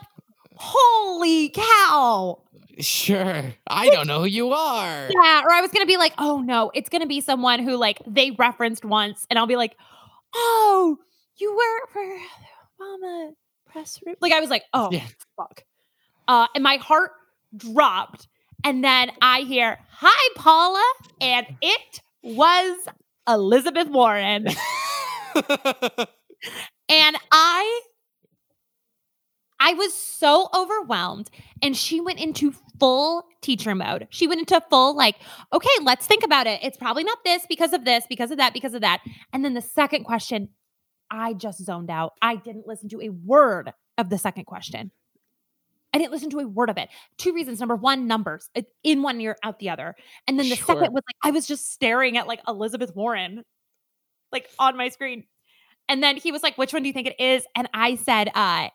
holy 0.56 1.50
cow. 1.50 2.40
Sure. 2.80 3.54
I 3.68 3.90
don't 3.90 4.08
know 4.08 4.22
who 4.22 4.26
you 4.26 4.52
are. 4.52 5.10
Yeah. 5.10 5.42
Or 5.44 5.52
I 5.52 5.62
was 5.62 5.72
going 5.72 5.84
to 5.84 5.88
be 5.88 5.98
like, 5.98 6.14
oh 6.18 6.40
no, 6.40 6.72
it's 6.74 6.90
going 6.90 7.02
to 7.02 7.08
be 7.08 7.22
someone 7.22 7.60
who 7.60 7.76
like 7.78 8.00
they 8.08 8.32
referenced 8.32 8.84
once. 8.84 9.28
And 9.30 9.38
I'll 9.38 9.46
be 9.48 9.56
like, 9.56 9.76
oh, 10.34 10.98
you 11.38 11.52
work 11.56 11.92
for 11.92 12.20
Obama 12.82 13.32
press 13.72 14.00
room. 14.06 14.16
Like 14.22 14.34
I 14.34 14.40
was 14.40 14.50
like, 14.50 14.64
oh, 14.74 14.90
Yeah. 14.92 15.06
fuck. 15.38 15.64
Uh, 16.28 16.48
and 16.56 16.64
my 16.64 16.78
heart 16.78 17.12
dropped. 17.56 18.28
And 18.64 18.84
then 18.84 19.12
I 19.22 19.42
hear, 19.42 19.78
hi, 19.90 20.30
Paula. 20.36 20.84
And 21.22 21.46
it 21.62 22.02
was 22.24 22.78
Elizabeth 23.28 23.90
Warren. 23.90 24.48
And 26.90 27.16
I 27.32 27.82
I 29.66 29.74
was 29.76 29.94
so 29.94 30.50
overwhelmed 30.54 31.30
and 31.62 31.76
she 31.76 32.02
went 32.02 32.20
into 32.20 32.54
full 32.80 33.24
teacher 33.42 33.74
mode. 33.74 34.08
She 34.10 34.28
went 34.28 34.40
into 34.40 34.60
full 34.70 34.94
like, 34.94 35.16
okay, 35.54 35.70
let's 35.82 36.06
think 36.06 36.22
about 36.22 36.48
it. 36.48 36.60
It's 36.62 36.76
probably 36.76 37.06
not 37.06 37.20
this 37.24 37.46
because 37.48 37.72
of 37.72 37.86
this, 37.86 38.04
because 38.10 38.30
of 38.30 38.38
that, 38.40 38.54
because 38.54 38.74
of 38.74 38.82
that. 38.82 39.00
And 39.32 39.46
then 39.46 39.54
the 39.54 39.62
second 39.62 40.04
question, 40.04 40.50
I 41.10 41.34
just 41.34 41.64
zoned 41.64 41.90
out. 41.90 42.12
I 42.22 42.36
didn't 42.36 42.68
listen 42.68 42.90
to 42.90 43.00
a 43.00 43.10
word 43.10 43.72
of 43.98 44.10
the 44.10 44.18
second 44.18 44.46
question. 44.46 44.92
I 45.94 45.98
didn't 45.98 46.12
listen 46.12 46.30
to 46.32 46.40
a 46.40 46.48
word 46.48 46.70
of 46.70 46.78
it. 46.78 46.90
Two 47.18 47.34
reasons. 47.34 47.62
Number 47.62 47.78
one, 47.78 48.06
numbers 48.06 48.50
in 48.84 49.02
one 49.02 49.22
ear, 49.22 49.38
out 49.44 49.60
the 49.60 49.70
other. 49.70 49.96
And 50.28 50.38
then 50.38 50.50
the 50.50 50.58
Sure. 50.58 50.76
second 50.76 50.92
was 50.92 51.04
like, 51.08 51.16
I 51.24 51.32
was 51.32 51.48
just 51.48 51.72
staring 51.72 52.18
at 52.18 52.28
like 52.28 52.42
Elizabeth 52.50 52.94
Warren, 52.94 53.44
like 54.34 54.50
on 54.60 54.76
my 54.76 54.90
screen. 54.90 55.24
And 55.88 56.04
then 56.04 56.18
he 56.18 56.34
was 56.34 56.44
like, 56.44 56.58
which 56.58 56.74
one 56.74 56.82
do 56.82 56.88
you 56.90 56.94
think 56.94 57.08
it 57.08 57.20
is? 57.20 57.46
And 57.56 57.70
I 57.74 57.96
said, 57.96 58.30
uh, 58.36 58.70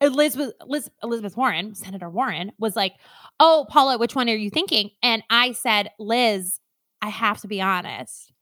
Elizabeth, 0.00 0.52
Liz, 0.64 0.90
Elizabeth 1.02 1.36
Warren, 1.36 1.74
Senator 1.74 2.08
Warren, 2.08 2.52
was 2.58 2.76
like, 2.76 2.94
oh, 3.40 3.66
Paula, 3.68 3.98
which 3.98 4.14
one 4.14 4.28
are 4.28 4.34
you 4.34 4.50
thinking? 4.50 4.90
And 5.02 5.22
I 5.28 5.52
said, 5.52 5.90
Liz, 5.98 6.60
I 7.02 7.08
have 7.08 7.40
to 7.40 7.48
be 7.48 7.60
honest. 7.60 8.32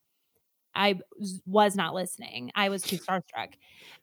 I 0.75 0.99
was- 1.47 1.77
not 1.77 1.95
listening. 1.95 2.53
I 2.55 2.69
was 2.69 2.83
too 2.83 2.99
starstruck. 2.99 3.55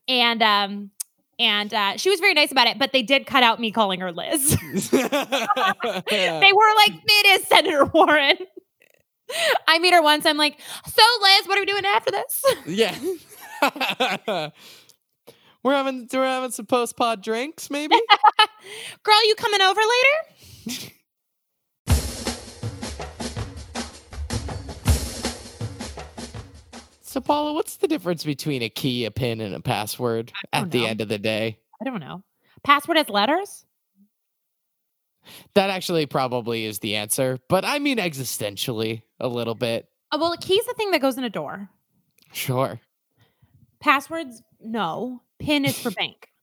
And, 0.08 0.42
um, 0.42 0.90
and 1.38 1.74
uh, 1.74 1.98
she 1.98 2.10
was 2.10 2.20
very 2.20 2.34
nice 2.34 2.52
about 2.52 2.68
it, 2.68 2.80
but 2.80 2.92
they 2.92 3.04
did 3.04 3.26
cut 3.28 3.44
out 3.44 3.60
me 3.60 3.72
calling 3.72 4.00
her 4.00 4.12
Liz. 4.12 4.58
they 4.92 5.00
were 5.08 6.72
like, 6.76 6.92
it 7.06 7.42
is 7.42 7.48
Senator 7.48 7.86
Warren. 7.86 8.38
I 9.68 9.80
meet 9.80 9.94
her 9.94 10.02
once. 10.02 10.26
I'm 10.26 10.38
like, 10.38 10.60
so 10.88 11.04
Liz, 11.22 11.48
what 11.48 11.58
are 11.58 11.62
we 11.62 11.66
doing 11.66 11.86
after 11.86 12.12
this? 12.12 12.44
yeah. 12.66 12.98
we're 15.64 15.74
having 15.74 16.08
we're 16.12 16.26
having 16.26 16.52
some 16.52 16.66
post 16.66 16.98
pod 16.98 17.24
drinks, 17.24 17.70
maybe. 17.70 17.96
Girl, 19.04 19.28
you 19.28 19.36
coming 19.36 19.62
over 19.62 19.82
later? 19.82 20.90
so, 27.02 27.22
Paula, 27.22 27.54
what's 27.54 27.78
the 27.78 27.88
difference 27.88 28.24
between 28.24 28.62
a 28.62 28.70
key, 28.70 29.06
a 29.06 29.12
pin, 29.12 29.42
and 29.42 29.56
a 29.56 29.60
password 29.60 30.32
at 30.52 30.72
the 30.72 30.86
end 30.86 31.02
of 31.02 31.08
the 31.08 31.20
day? 31.20 31.58
I 31.82 31.86
don't 31.86 32.00
know. 32.00 32.24
Password 32.64 32.98
has 32.98 33.10
letters? 33.10 33.66
That 35.56 35.70
actually 35.70 36.06
probably 36.06 36.66
is 36.66 36.80
the 36.80 36.96
answer, 36.96 37.40
but 37.48 37.64
I 37.64 37.80
mean 37.80 37.98
existentially 37.98 39.04
a 39.20 39.28
little 39.28 39.56
bit. 39.56 39.88
Oh, 40.12 40.18
well, 40.18 40.34
a 40.34 40.38
key's 40.38 40.66
the 40.66 40.74
thing 40.74 40.92
that 40.92 41.02
goes 41.02 41.18
in 41.18 41.24
a 41.24 41.30
door. 41.30 41.70
Sure. 42.34 42.80
Passwords, 43.80 44.42
no. 44.62 45.22
Pin 45.44 45.66
is 45.66 45.78
for 45.78 45.92
bank. 45.92 46.30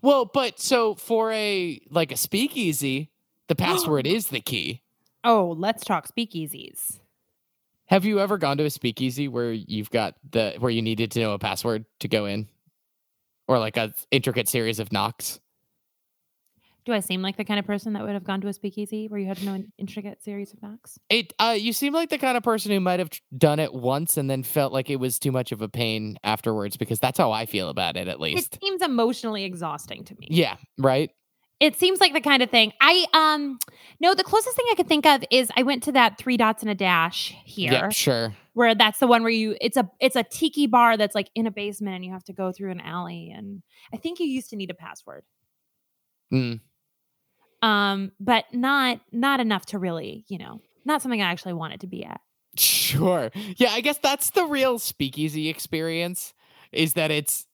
Well, 0.00 0.26
but 0.26 0.60
so 0.60 0.94
for 0.94 1.32
a 1.32 1.80
like 1.90 2.12
a 2.12 2.16
speakeasy, 2.16 3.10
the 3.48 3.54
password 3.56 4.06
is 4.06 4.28
the 4.28 4.40
key. 4.40 4.82
Oh, 5.24 5.56
let's 5.58 5.84
talk 5.84 6.06
speakeasies. 6.06 7.00
Have 7.86 8.04
you 8.04 8.20
ever 8.20 8.38
gone 8.38 8.58
to 8.58 8.64
a 8.64 8.70
speakeasy 8.70 9.26
where 9.26 9.52
you've 9.52 9.90
got 9.90 10.14
the 10.30 10.54
where 10.60 10.70
you 10.70 10.82
needed 10.82 11.10
to 11.12 11.20
know 11.20 11.32
a 11.32 11.40
password 11.40 11.84
to 11.98 12.06
go 12.06 12.26
in? 12.26 12.48
Or 13.48 13.58
like 13.58 13.76
a 13.76 13.92
intricate 14.12 14.48
series 14.48 14.78
of 14.78 14.92
knocks? 14.92 15.40
Do 16.86 16.92
I 16.92 17.00
seem 17.00 17.20
like 17.20 17.36
the 17.36 17.44
kind 17.44 17.58
of 17.58 17.66
person 17.66 17.94
that 17.94 18.04
would 18.04 18.14
have 18.14 18.22
gone 18.22 18.40
to 18.42 18.48
a 18.48 18.52
speakeasy 18.52 19.08
where 19.08 19.18
you 19.18 19.26
had 19.26 19.38
to 19.38 19.44
know 19.44 19.54
an 19.54 19.72
intricate 19.76 20.22
series 20.22 20.52
of 20.52 20.62
knocks? 20.62 21.00
It 21.10 21.32
uh 21.40 21.56
you 21.58 21.72
seem 21.72 21.92
like 21.92 22.10
the 22.10 22.18
kind 22.18 22.36
of 22.36 22.44
person 22.44 22.70
who 22.70 22.78
might 22.78 23.00
have 23.00 23.10
done 23.36 23.58
it 23.58 23.74
once 23.74 24.16
and 24.16 24.30
then 24.30 24.44
felt 24.44 24.72
like 24.72 24.88
it 24.88 24.96
was 24.96 25.18
too 25.18 25.32
much 25.32 25.50
of 25.50 25.60
a 25.60 25.68
pain 25.68 26.16
afterwards 26.22 26.76
because 26.76 27.00
that's 27.00 27.18
how 27.18 27.32
I 27.32 27.44
feel 27.44 27.68
about 27.68 27.96
it 27.96 28.06
at 28.06 28.20
least. 28.20 28.54
It 28.54 28.60
seems 28.62 28.82
emotionally 28.82 29.42
exhausting 29.42 30.04
to 30.04 30.14
me. 30.14 30.28
Yeah, 30.30 30.56
right? 30.78 31.10
It 31.58 31.76
seems 31.76 32.00
like 32.00 32.12
the 32.12 32.20
kind 32.20 32.40
of 32.40 32.50
thing. 32.50 32.72
I 32.80 33.04
um 33.12 33.58
no, 33.98 34.14
the 34.14 34.22
closest 34.22 34.54
thing 34.54 34.66
I 34.70 34.76
could 34.76 34.86
think 34.88 35.06
of 35.06 35.24
is 35.32 35.50
I 35.56 35.64
went 35.64 35.82
to 35.84 35.92
that 35.92 36.18
three 36.18 36.36
dots 36.36 36.62
and 36.62 36.70
a 36.70 36.74
dash 36.76 37.34
here. 37.44 37.72
Yep, 37.72 37.92
sure. 37.94 38.36
where 38.52 38.76
that's 38.76 39.00
the 39.00 39.08
one 39.08 39.24
where 39.24 39.32
you 39.32 39.56
it's 39.60 39.76
a 39.76 39.90
it's 39.98 40.14
a 40.14 40.22
tiki 40.22 40.68
bar 40.68 40.96
that's 40.96 41.16
like 41.16 41.30
in 41.34 41.48
a 41.48 41.50
basement 41.50 41.96
and 41.96 42.04
you 42.04 42.12
have 42.12 42.24
to 42.24 42.32
go 42.32 42.52
through 42.52 42.70
an 42.70 42.80
alley 42.80 43.34
and 43.36 43.62
I 43.92 43.96
think 43.96 44.20
you 44.20 44.26
used 44.26 44.50
to 44.50 44.56
need 44.56 44.70
a 44.70 44.74
password. 44.74 45.24
Mm. 46.32 46.60
Um 47.62 48.12
but 48.20 48.44
not 48.52 49.00
not 49.12 49.40
enough 49.40 49.66
to 49.66 49.78
really, 49.78 50.24
you 50.28 50.38
know, 50.38 50.60
not 50.84 51.02
something 51.02 51.20
I 51.22 51.30
actually 51.30 51.54
wanted 51.54 51.80
to 51.80 51.86
be 51.86 52.04
at. 52.04 52.20
Sure. 52.56 53.30
Yeah, 53.56 53.70
I 53.72 53.80
guess 53.80 53.98
that's 53.98 54.30
the 54.30 54.44
real 54.46 54.78
speakeasy 54.78 55.48
experience 55.48 56.32
is 56.72 56.94
that 56.94 57.10
it's 57.10 57.46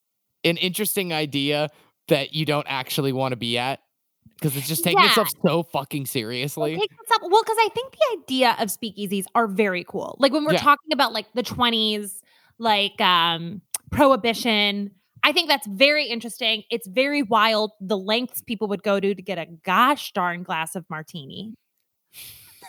an 0.44 0.56
interesting 0.58 1.12
idea 1.12 1.68
that 2.08 2.34
you 2.34 2.44
don't 2.44 2.66
actually 2.68 3.12
want 3.12 3.32
to 3.32 3.36
be 3.36 3.58
at 3.58 3.80
because 4.38 4.56
it's 4.56 4.68
just 4.68 4.82
taking 4.84 5.00
Yeah. 5.00 5.08
itself 5.08 5.28
so 5.44 5.62
fucking 5.62 6.06
seriously. 6.06 6.76
take 6.76 6.90
this 6.90 7.18
well, 7.20 7.42
because 7.42 7.56
I 7.60 7.68
think 7.74 7.92
the 7.92 8.18
idea 8.22 8.56
of 8.58 8.68
speakeasies 8.68 9.24
are 9.34 9.46
very 9.46 9.84
cool. 9.84 10.16
Like 10.18 10.32
when 10.32 10.44
we're 10.44 10.52
Yeah. 10.54 10.58
talking 10.58 10.92
about 10.92 11.12
like 11.12 11.26
the 11.34 11.42
20s, 11.42 12.20
like 12.58 13.00
um 13.00 13.62
prohibition. 13.90 14.90
I 15.22 15.32
think 15.32 15.48
that's 15.48 15.66
very 15.66 16.06
interesting. 16.06 16.64
It's 16.70 16.86
very 16.86 17.22
wild 17.22 17.72
the 17.80 17.96
lengths 17.96 18.42
people 18.42 18.68
would 18.68 18.82
go 18.82 18.98
to 19.00 19.14
to 19.14 19.22
get 19.22 19.38
a 19.38 19.46
gosh 19.64 20.12
darn 20.12 20.42
glass 20.42 20.74
of 20.74 20.84
martini. 20.90 21.54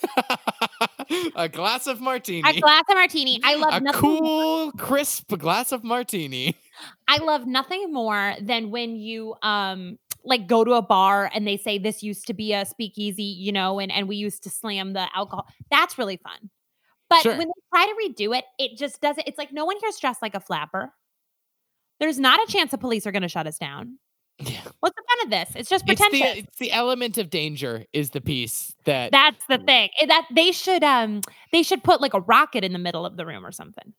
a 1.36 1.50
glass 1.50 1.88
of 1.88 2.02
martini. 2.02 2.48
A 2.48 2.60
glass 2.60 2.84
of 2.89 2.96
martini. 2.96 3.39
I 3.44 3.56
love 3.56 3.74
a 3.74 3.80
nothing 3.82 4.02
cool, 4.02 4.72
crisp 4.74 5.36
glass 5.38 5.72
of 5.72 5.84
martini. 5.84 6.58
I 7.08 7.18
love 7.18 7.48
nothing 7.48 7.92
more 7.92 8.36
than 8.42 8.72
when 8.72 8.96
you 8.96 9.36
um 9.42 9.98
like 10.26 10.48
go 10.48 10.63
to 10.63 10.74
a 10.74 10.82
bar 10.82 11.30
and 11.34 11.46
they 11.46 11.58
say 11.58 11.78
this 11.78 12.02
used 12.02 12.28
to 12.28 12.34
be 12.34 12.54
a 12.54 12.66
speakeasy, 12.66 13.24
you 13.24 13.52
know, 13.52 13.80
and 13.80 13.92
and 13.92 14.08
we 14.08 14.16
used 14.16 14.44
to 14.44 14.50
slam 14.50 14.94
the 14.94 15.08
alcohol. 15.16 15.48
That's 15.72 15.98
really 15.98 16.18
fun. 16.18 16.50
But 17.10 17.22
Sure. 17.22 17.38
when 17.38 17.48
they 17.48 17.54
try 17.74 17.86
to 17.86 17.94
redo 17.94 18.38
it, 18.38 18.46
it 18.58 18.78
just 18.78 19.02
doesn't. 19.02 19.28
It's 19.28 19.38
like 19.38 19.52
no 19.52 19.66
one 19.66 19.78
here's 19.82 20.00
dressed 20.00 20.22
like 20.22 20.36
a 20.36 20.39
flapper. 20.39 20.94
There's 22.04 22.20
not 22.20 22.38
a 22.48 22.52
chance 22.52 22.72
the 22.72 22.78
police 22.78 23.08
are 23.08 23.12
going 23.13 23.22
to 23.22 23.30
shut 23.30 23.48
us 23.48 23.58
down. 23.58 23.98
Yeah. 24.39 24.60
What's 24.82 24.96
the 24.96 25.04
fun 25.08 25.26
of 25.26 25.30
this? 25.30 25.56
It's 25.56 25.70
just 25.70 25.86
It's 25.88 26.02
the, 26.02 26.18
it's 26.39 26.58
the 26.58 26.72
element 26.74 27.18
of 27.18 27.30
danger 27.30 27.86
is 27.94 28.10
the 28.10 28.20
piece 28.20 28.74
that 28.84 29.12
That's 29.12 29.46
the 29.48 29.58
thing. 29.60 29.89
That 30.08 30.26
they 30.34 30.52
should 30.52 30.84
um 30.84 31.22
they 31.54 31.63
should 31.63 31.82
put 31.84 32.02
like 32.02 32.13
a 32.13 32.20
rocket 32.20 32.63
in 32.66 32.74
the 32.74 32.80
middle 32.80 33.06
of 33.06 33.16
the 33.16 33.26
room 33.26 33.46
or 33.46 33.52
something. 33.54 33.94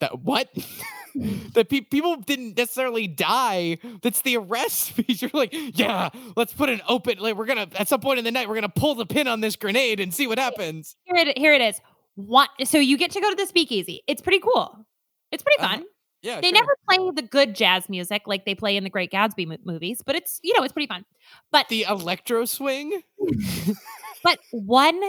that 0.00 0.18
what 0.20 0.48
that 1.54 1.68
pe- 1.70 1.80
people 1.82 2.16
didn't 2.16 2.56
necessarily 2.58 3.06
die 3.06 3.78
that's 4.02 4.20
the 4.22 4.36
arrest 4.36 4.80
speech 4.88 5.22
you're 5.22 5.30
like 5.32 5.54
yeah 5.78 6.10
let's 6.36 6.52
put 6.52 6.68
an 6.68 6.82
open 6.88 7.18
like 7.18 7.36
we're 7.36 7.46
gonna 7.46 7.68
at 7.78 7.88
some 7.88 8.00
point 8.00 8.18
in 8.18 8.24
the 8.24 8.30
night 8.32 8.48
we're 8.48 8.54
gonna 8.56 8.68
pull 8.68 8.94
the 8.94 9.06
pin 9.06 9.26
on 9.28 9.40
this 9.40 9.56
grenade 9.56 10.00
and 10.00 10.12
see 10.12 10.26
what 10.26 10.38
happens 10.38 10.96
Here 11.04 11.16
it 11.16 11.38
here 11.38 11.52
it 11.54 11.60
is. 11.62 11.80
What 12.16 12.50
so 12.64 12.78
you 12.78 12.98
get 12.98 13.12
to 13.12 13.20
go 13.20 13.30
to 13.30 13.36
the 13.36 13.46
speakeasy. 13.46 14.02
It's 14.08 14.20
pretty 14.20 14.40
cool. 14.40 14.84
It's 15.30 15.42
pretty 15.44 15.62
Uh-huh. 15.62 15.76
Yeah 16.22 16.40
they 16.40 16.48
sure. 16.48 16.54
never 16.54 16.76
play 16.88 17.10
the 17.14 17.22
good 17.22 17.54
jazz 17.54 17.88
music 17.88 18.22
like 18.26 18.44
they 18.44 18.54
play 18.54 18.76
in 18.76 18.84
the 18.84 18.90
Great 18.90 19.10
Gatsby 19.10 19.46
mo- 19.46 19.56
movies, 19.64 20.02
but 20.04 20.16
it's 20.16 20.40
you 20.42 20.56
know 20.56 20.64
it's 20.64 20.72
pretty 20.72 20.86
fun. 20.86 21.04
But 21.50 21.68
the 21.68 21.84
electro 21.88 22.44
swing 22.44 23.02
but 24.22 24.38
one 24.50 25.00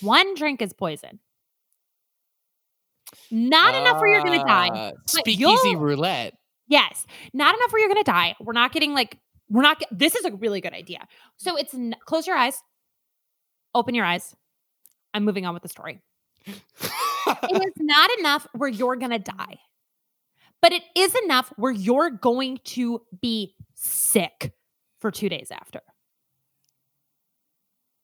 one 0.00 0.34
drink 0.34 0.62
is 0.62 0.72
poison. 0.72 1.20
Not 3.30 3.74
enough 3.74 4.00
where 4.00 4.12
you're 4.12 4.22
gonna 4.22 4.44
die. 4.44 4.68
Uh, 4.68 4.92
speakeasy 5.06 5.76
roulette 5.76 6.34
Yes, 6.68 7.06
not 7.32 7.54
enough 7.54 7.72
where 7.72 7.80
you're 7.80 7.88
gonna 7.88 8.04
die. 8.04 8.34
We're 8.40 8.52
not 8.52 8.72
getting 8.72 8.92
like 8.92 9.18
we're 9.48 9.62
not. 9.62 9.78
Get, 9.78 9.88
this 9.92 10.14
is 10.16 10.24
a 10.24 10.32
really 10.32 10.60
good 10.60 10.72
idea. 10.72 11.06
So 11.36 11.56
it's 11.56 11.74
n- 11.74 11.94
close 12.04 12.26
your 12.26 12.36
eyes, 12.36 12.60
open 13.74 13.94
your 13.94 14.04
eyes. 14.04 14.34
I'm 15.14 15.24
moving 15.24 15.46
on 15.46 15.54
with 15.54 15.62
the 15.62 15.68
story. 15.68 16.00
it 16.46 16.54
is 17.62 17.72
not 17.78 18.10
enough 18.18 18.46
where 18.54 18.68
you're 18.68 18.96
going 18.96 19.12
to 19.12 19.18
die, 19.18 19.58
but 20.62 20.72
it 20.72 20.82
is 20.94 21.14
enough 21.24 21.52
where 21.56 21.72
you're 21.72 22.10
going 22.10 22.58
to 22.64 23.02
be 23.20 23.54
sick 23.74 24.52
for 24.98 25.10
two 25.10 25.28
days 25.28 25.50
after. 25.50 25.80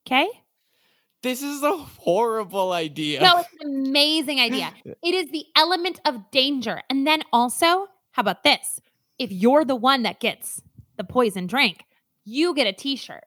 Okay. 0.06 0.28
This 1.22 1.42
is 1.42 1.62
a 1.62 1.76
horrible 1.76 2.72
idea. 2.72 3.20
No, 3.20 3.38
it's 3.38 3.48
an 3.60 3.86
amazing 3.86 4.40
idea. 4.40 4.72
It 5.02 5.14
is 5.14 5.30
the 5.30 5.44
element 5.56 6.00
of 6.04 6.30
danger. 6.30 6.82
And 6.90 7.06
then 7.06 7.22
also, 7.32 7.86
how 8.12 8.20
about 8.20 8.42
this? 8.42 8.80
If 9.18 9.30
you're 9.30 9.64
the 9.64 9.76
one 9.76 10.02
that 10.02 10.20
gets 10.20 10.60
the 10.96 11.04
poison 11.04 11.46
drink, 11.46 11.84
you 12.24 12.54
get 12.54 12.66
a 12.66 12.72
t 12.72 12.96
shirt. 12.96 13.24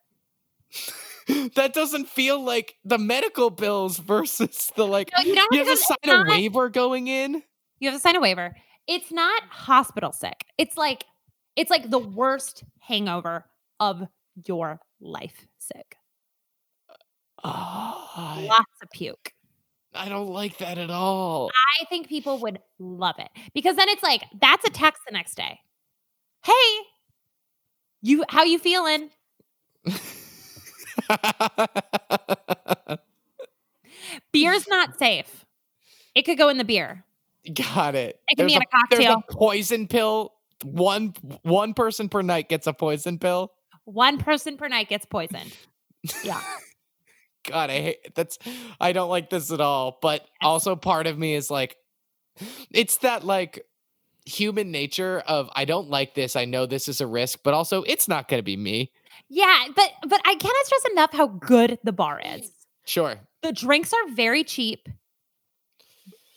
that 1.56 1.74
doesn't 1.74 2.08
feel 2.08 2.42
like 2.42 2.76
the 2.84 2.98
medical 2.98 3.50
bills 3.50 3.98
versus 3.98 4.72
the 4.76 4.86
like. 4.86 5.12
No, 5.18 5.24
you 5.24 5.48
You 5.52 5.66
have 5.66 5.68
to 5.68 5.78
sign 5.78 5.98
a 6.06 6.30
waiver 6.30 6.70
going 6.70 7.08
in. 7.08 7.44
You 7.80 7.90
have 7.90 7.98
to 7.98 8.02
sign 8.02 8.16
a 8.16 8.22
waiver. 8.22 8.56
It's 8.88 9.12
not 9.12 9.44
hospital 9.50 10.12
sick. 10.12 10.46
It's 10.58 10.78
like 10.78 11.06
it's 11.56 11.70
like 11.70 11.90
the 11.90 12.00
worst 12.00 12.64
hangover 12.80 13.46
of 13.80 14.04
your 14.46 14.80
life 15.00 15.48
sick. 15.58 15.98
Oh, 17.44 18.10
I, 18.16 18.46
Lots 18.50 18.66
of 18.82 18.90
puke. 18.92 19.32
I 19.94 20.10
don't 20.10 20.30
like 20.30 20.58
that 20.58 20.78
at 20.78 20.90
all. 20.90 21.50
I 21.80 21.86
think 21.86 22.10
people 22.10 22.40
would 22.40 22.60
love 22.80 23.16
it 23.20 23.30
because 23.54 23.76
then 23.78 23.88
it's 23.90 24.04
like 24.04 24.24
that's 24.42 24.68
a 24.68 24.72
text 24.72 25.04
the 25.08 25.14
next 25.14 25.36
day. 25.36 25.60
Hey, 26.44 26.54
you 28.02 28.26
how 28.30 28.44
you 28.44 28.60
feeling? 28.60 29.10
Beer's 34.32 34.68
not 34.68 35.00
safe. 35.00 35.46
It 36.14 36.24
could 36.24 36.38
go 36.38 36.50
in 36.50 36.58
the 36.58 36.64
beer. 36.64 37.06
Got 37.54 37.96
it. 37.96 38.20
It 38.28 38.38
can 38.38 38.48
be 38.48 38.54
There's 38.54 38.56
in 38.56 38.62
a 38.62 38.66
cocktail. 38.66 39.24
poison 39.30 39.88
pill. 39.88 40.34
One 40.64 41.14
one 41.44 41.74
person 41.74 42.10
per 42.10 42.22
night 42.22 42.50
gets 42.50 42.66
a 42.66 42.74
poison 42.74 43.20
pill. 43.20 43.52
One 43.84 44.18
person 44.18 44.58
per 44.58 44.68
night 44.68 44.90
gets 44.90 45.06
poisoned. 45.06 45.54
Yeah. 46.24 46.42
God, 47.48 47.70
I 47.72 47.80
hate 47.82 48.16
that's 48.16 48.38
I 48.80 48.92
don't 48.92 49.10
like 49.10 49.30
this 49.30 49.52
at 49.52 49.60
all. 49.62 49.98
But 50.02 50.26
also 50.42 50.76
part 50.76 51.08
of 51.08 51.18
me 51.18 51.34
is 51.36 51.50
like 51.50 51.78
it's 52.72 52.98
that 52.98 53.24
like 53.24 53.66
human 54.26 54.72
nature 54.72 55.24
of 55.28 55.50
I 55.56 55.66
don't 55.66 55.90
like 55.90 56.14
this. 56.16 56.36
I 56.36 56.46
know 56.46 56.66
this 56.66 56.88
is 56.88 57.02
a 57.02 57.08
risk, 57.08 57.40
but 57.44 57.54
also 57.54 57.84
it's 57.84 58.08
not 58.08 58.28
gonna 58.28 58.44
be 58.44 58.58
me. 58.58 58.92
Yeah, 59.30 59.66
but 59.76 59.92
but 60.08 60.22
I 60.26 60.36
cannot 60.36 60.66
stress 60.66 60.86
enough 60.92 61.14
how 61.14 61.28
good 61.28 61.80
the 61.84 61.92
bar 61.94 62.22
is. 62.24 62.52
Sure. 62.86 63.16
The 63.42 63.52
drinks 63.52 63.94
are 63.94 64.14
very 64.14 64.44
cheap, 64.44 64.88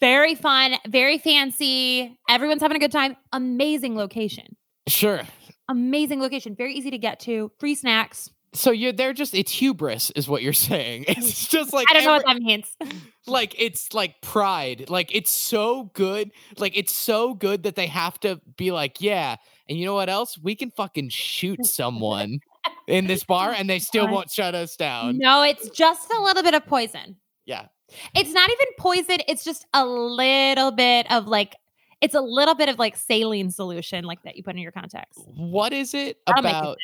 very 0.00 0.34
fun, 0.34 0.74
very 0.88 1.18
fancy. 1.18 2.18
Everyone's 2.28 2.62
having 2.62 2.76
a 2.76 2.80
good 2.80 2.92
time. 2.92 3.16
Amazing 3.32 3.96
location. 3.96 4.56
Sure. 4.86 5.22
Amazing 5.68 6.20
location. 6.20 6.54
Very 6.56 6.74
easy 6.74 6.90
to 6.90 6.98
get 6.98 7.20
to. 7.20 7.50
Free 7.58 7.74
snacks. 7.74 8.30
So 8.54 8.70
you're 8.70 8.92
they're 8.92 9.12
just 9.12 9.34
it's 9.34 9.52
hubris 9.52 10.10
is 10.16 10.26
what 10.26 10.42
you're 10.42 10.52
saying. 10.70 11.04
It's 11.08 11.46
just 11.50 11.72
like 11.74 11.86
I 11.90 11.94
don't 11.94 12.04
know 12.04 12.14
every- 12.14 12.24
what 12.24 12.34
that 12.34 12.42
means. 12.42 12.76
like 13.26 13.54
it's 13.58 13.92
like 13.92 14.22
pride 14.22 14.88
like 14.88 15.14
it's 15.14 15.30
so 15.30 15.90
good 15.92 16.30
like 16.56 16.74
it's 16.74 16.96
so 16.96 17.34
good 17.34 17.64
that 17.64 17.74
they 17.76 17.86
have 17.86 18.18
to 18.20 18.40
be 18.56 18.70
like 18.70 19.02
yeah 19.02 19.36
and 19.68 19.76
you 19.78 19.84
know 19.84 19.92
what 19.92 20.08
else 20.08 20.38
we 20.42 20.54
can 20.54 20.70
fucking 20.70 21.10
shoot 21.10 21.66
someone 21.66 22.38
in 22.86 23.06
this 23.06 23.24
bar 23.24 23.52
and 23.52 23.68
they 23.68 23.78
still 23.80 24.08
won't 24.08 24.30
shut 24.30 24.54
us 24.54 24.76
down 24.76 25.18
No, 25.18 25.42
it's 25.42 25.68
just 25.68 26.10
a 26.10 26.22
little 26.22 26.42
bit 26.42 26.54
of 26.54 26.64
poison. 26.64 27.16
yeah 27.44 27.66
It's 28.14 28.32
not 28.32 28.50
even 28.50 28.66
poison. 28.78 29.18
It's 29.26 29.44
just 29.44 29.66
a 29.74 29.84
little 29.84 30.70
bit 30.70 31.10
of 31.10 31.26
like, 31.26 31.56
it's 32.00 32.14
a 32.14 32.20
little 32.20 32.54
bit 32.54 32.68
of 32.68 32.78
like 32.78 32.96
saline 32.96 33.50
solution, 33.50 34.04
like 34.04 34.22
that 34.22 34.36
you 34.36 34.42
put 34.42 34.54
in 34.54 34.60
your 34.60 34.72
contacts. 34.72 35.18
what 35.24 35.72
is 35.72 35.94
it 35.94 36.18
That'll 36.26 36.40
about 36.40 36.76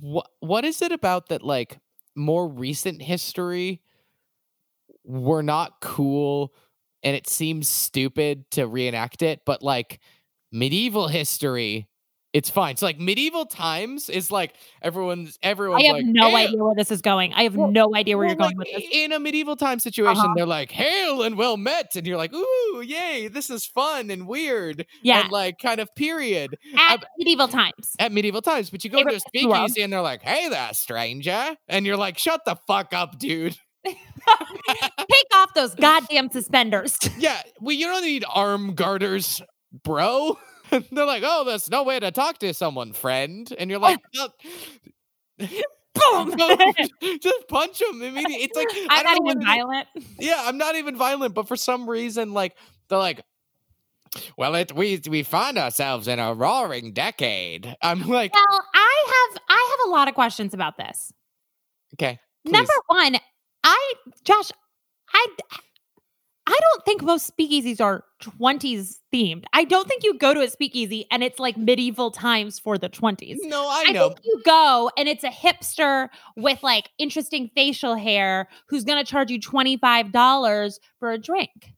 what 0.00 0.28
what 0.40 0.64
is 0.64 0.82
it 0.82 0.90
about 0.92 1.28
that 1.28 1.42
like 1.42 1.78
more 2.16 2.48
recent 2.48 3.00
history 3.02 3.80
were 5.04 5.42
not 5.42 5.80
cool 5.80 6.52
and 7.02 7.14
it 7.14 7.28
seems 7.28 7.68
stupid 7.68 8.50
to 8.50 8.66
reenact 8.66 9.22
it 9.22 9.42
but 9.44 9.62
like 9.62 10.00
medieval 10.50 11.06
history 11.08 11.86
it's 12.34 12.50
fine 12.50 12.76
so 12.76 12.84
like 12.84 12.98
medieval 13.00 13.46
times 13.46 14.10
is 14.10 14.30
like 14.30 14.52
everyone's 14.82 15.38
everyone's 15.42 15.82
I 15.84 15.86
have 15.86 15.96
like 15.96 16.04
no 16.04 16.28
"Hey, 16.30 16.46
idea 16.48 16.62
where 16.64 16.74
this 16.74 16.90
is 16.90 17.00
going. 17.00 17.32
I 17.32 17.44
have 17.44 17.56
Well- 17.56 17.70
no 17.70 17.94
idea 17.94 18.18
where 18.18 18.26
well, 18.26 18.30
you're 18.32 18.36
going 18.36 18.58
like, 18.58 18.66
with 18.74 18.82
this. 18.82 18.84
In 18.92 19.12
a 19.12 19.18
medieval 19.18 19.56
time 19.56 19.78
situation, 19.78 20.18
Uh-huh. 20.20 20.34
they're 20.36 20.44
like, 20.44 20.70
"Hail 20.72 21.22
and 21.22 21.38
well 21.38 21.56
met," 21.56 21.96
and 21.96 22.06
you're 22.06 22.18
like, 22.18 22.34
"Ooh, 22.34 22.82
yay! 22.84 23.28
This 23.28 23.48
is 23.48 23.64
fun 23.64 24.10
and 24.10 24.26
weird." 24.26 24.84
Yeah, 25.02 25.22
and 25.22 25.30
like 25.32 25.58
kind 25.58 25.80
of 25.80 25.94
period 25.94 26.58
at 26.76 27.04
medieval 27.18 27.48
times. 27.48 27.94
at 27.98 28.12
medieval 28.12 28.42
times. 28.42 28.68
But 28.68 28.84
you 28.84 28.90
go 28.90 28.98
to 28.98 29.04
a 29.04 29.10
place 29.10 29.22
in 29.32 29.42
the 29.42 29.48
world. 29.48 29.56
speakeasy 29.70 29.82
and 29.82 29.92
they're 29.92 30.02
like, 30.02 30.22
"Hey 30.22 30.48
there, 30.50 30.74
stranger," 30.74 31.56
and 31.68 31.86
you're 31.86 31.96
like, 31.96 32.18
"Shut 32.18 32.44
the 32.44 32.56
fuck 32.66 32.92
up, 32.92 33.18
dude." 33.18 33.56
Take 33.86 33.96
off 35.34 35.54
those 35.54 35.74
goddamn 35.74 36.30
suspenders. 36.30 36.98
Yeah, 37.18 37.40
well, 37.60 37.74
you 37.76 37.86
don't 37.86 38.02
need 38.04 38.24
arm 38.32 38.74
garters, 38.74 39.40
bro. 39.84 40.38
They're 40.92 41.04
like, 41.06 41.22
"Oh, 41.24 41.44
there's 41.44 41.70
no 41.70 41.82
way 41.84 42.00
to 42.00 42.10
talk 42.10 42.38
to 42.38 42.52
someone, 42.54 42.92
friend," 42.92 43.52
and 43.58 43.70
you're 43.70 43.78
like. 43.78 43.98
"No, 44.14 44.28
Boom. 45.94 46.34
just 47.20 47.48
punch 47.48 47.80
him 47.80 48.02
immediately. 48.02 48.44
It's 48.44 48.56
like 48.56 48.68
I 48.90 49.02
I'm 49.04 49.04
don't 49.04 49.24
not 49.24 49.36
even 49.36 49.42
it 49.42 49.44
violent. 49.44 49.88
yeah, 50.18 50.42
I'm 50.44 50.58
not 50.58 50.74
even 50.74 50.96
violent, 50.96 51.34
but 51.34 51.46
for 51.46 51.56
some 51.56 51.88
reason, 51.88 52.32
like 52.34 52.56
they're 52.88 52.98
like, 52.98 53.20
well, 54.36 54.56
it 54.56 54.74
we 54.74 55.00
we 55.08 55.22
find 55.22 55.56
ourselves 55.56 56.08
in 56.08 56.18
a 56.18 56.34
roaring 56.34 56.92
decade. 56.92 57.76
I'm 57.80 58.08
like, 58.08 58.34
Well, 58.34 58.60
I 58.74 59.04
have 59.30 59.42
I 59.48 59.76
have 59.78 59.88
a 59.88 59.90
lot 59.92 60.08
of 60.08 60.14
questions 60.14 60.52
about 60.52 60.76
this. 60.76 61.12
okay, 61.94 62.18
please. 62.44 62.52
Number 62.52 62.72
one, 62.88 63.16
I 63.62 63.92
Josh, 64.24 64.50
I 65.12 65.26
I 66.46 66.58
don't 66.60 66.84
think 66.84 67.02
most 67.02 67.34
speakeasies 67.34 67.80
are 67.80 68.04
20s 68.22 68.96
themed. 69.12 69.44
I 69.54 69.64
don't 69.64 69.88
think 69.88 70.04
you 70.04 70.18
go 70.18 70.34
to 70.34 70.40
a 70.40 70.48
speakeasy 70.50 71.06
and 71.10 71.24
it's 71.24 71.38
like 71.38 71.56
medieval 71.56 72.10
times 72.10 72.58
for 72.58 72.76
the 72.76 72.88
20s. 72.90 73.36
no, 73.44 73.66
I 73.66 73.84
I 73.88 73.92
know. 73.92 74.08
think 74.08 74.20
you 74.24 74.42
go 74.44 74.90
and 74.98 75.08
it's 75.08 75.24
a 75.24 75.30
hipster 75.30 76.08
with 76.36 76.62
like 76.62 76.90
interesting 76.98 77.50
facial 77.54 77.94
hair 77.94 78.48
who's 78.68 78.84
going 78.84 79.02
to 79.02 79.10
charge 79.10 79.30
you 79.30 79.40
$25 79.40 80.78
for 80.98 81.12
a 81.12 81.18
drink. 81.18 81.72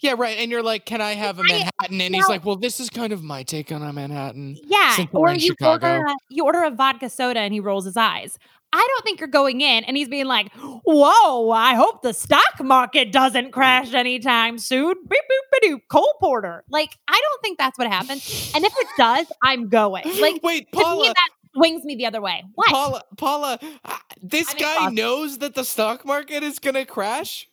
yeah, 0.00 0.14
right. 0.16 0.36
And 0.38 0.50
you're 0.50 0.62
like, 0.62 0.84
can 0.86 1.00
I 1.00 1.12
have 1.14 1.38
a 1.38 1.42
Manhattan? 1.42 2.00
And 2.00 2.14
he's 2.14 2.28
like, 2.28 2.44
well, 2.44 2.56
this 2.56 2.80
is 2.80 2.90
kind 2.90 3.12
of 3.12 3.22
my 3.22 3.42
take 3.42 3.72
on 3.72 3.82
a 3.82 3.92
Manhattan. 3.92 4.56
Yeah, 4.64 4.96
Since 4.96 5.10
or 5.12 5.32
you 5.32 5.40
Chicago. 5.40 5.88
order 5.94 6.06
a, 6.06 6.14
you 6.30 6.44
order 6.44 6.62
a 6.62 6.70
vodka 6.70 7.08
soda 7.10 7.40
and 7.40 7.52
he 7.54 7.60
rolls 7.60 7.84
his 7.86 7.96
eyes. 7.96 8.38
I 8.74 8.86
don't 8.90 9.04
think 9.04 9.20
you're 9.20 9.28
going 9.28 9.60
in 9.60 9.84
and 9.84 9.96
he's 9.96 10.08
being 10.08 10.26
like, 10.26 10.52
"Whoa, 10.52 11.50
I 11.52 11.74
hope 11.74 12.02
the 12.02 12.12
stock 12.12 12.60
market 12.60 13.12
doesn't 13.12 13.52
crash 13.52 13.94
anytime 13.94 14.58
soon." 14.58 14.94
Beep 15.08 15.20
boop 15.30 15.50
ba 15.52 15.66
doop, 15.68 15.80
Cole 15.88 16.14
Porter. 16.18 16.64
Like, 16.68 16.98
I 17.06 17.20
don't 17.22 17.40
think 17.42 17.56
that's 17.56 17.78
what 17.78 17.86
happens. 17.86 18.52
And 18.52 18.64
if 18.64 18.72
it 18.76 18.88
does, 18.98 19.26
I'm 19.42 19.68
going. 19.68 20.02
Like, 20.24 20.42
wait, 20.42 20.72
Paula, 20.72 21.08
that 21.08 21.28
swings 21.54 21.84
me 21.84 21.94
the 21.96 22.06
other 22.06 22.20
way. 22.20 22.42
What? 22.54 22.68
Paula, 22.68 23.02
Paula, 23.16 23.58
uh, 23.84 23.96
this 24.22 24.50
I'm 24.52 24.58
guy 24.58 24.72
exhausted. 24.72 24.94
knows 24.96 25.38
that 25.38 25.54
the 25.54 25.64
stock 25.64 26.04
market 26.04 26.42
is 26.42 26.58
gonna 26.58 26.84
crash. 26.86 27.48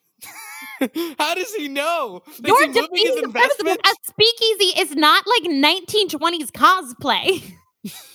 How 1.19 1.35
does 1.35 1.53
he 1.53 1.67
know? 1.67 2.23
Is 2.27 2.39
You're 2.43 2.67
he 2.67 2.73
defeating 2.73 3.21
the 3.21 3.29
purpose 3.29 3.59
of 3.59 3.67
A 3.67 3.95
speakeasy 4.07 4.79
is 4.79 4.95
not 4.95 5.25
like 5.27 5.51
1920s 5.51 6.51
cosplay. 6.51 7.53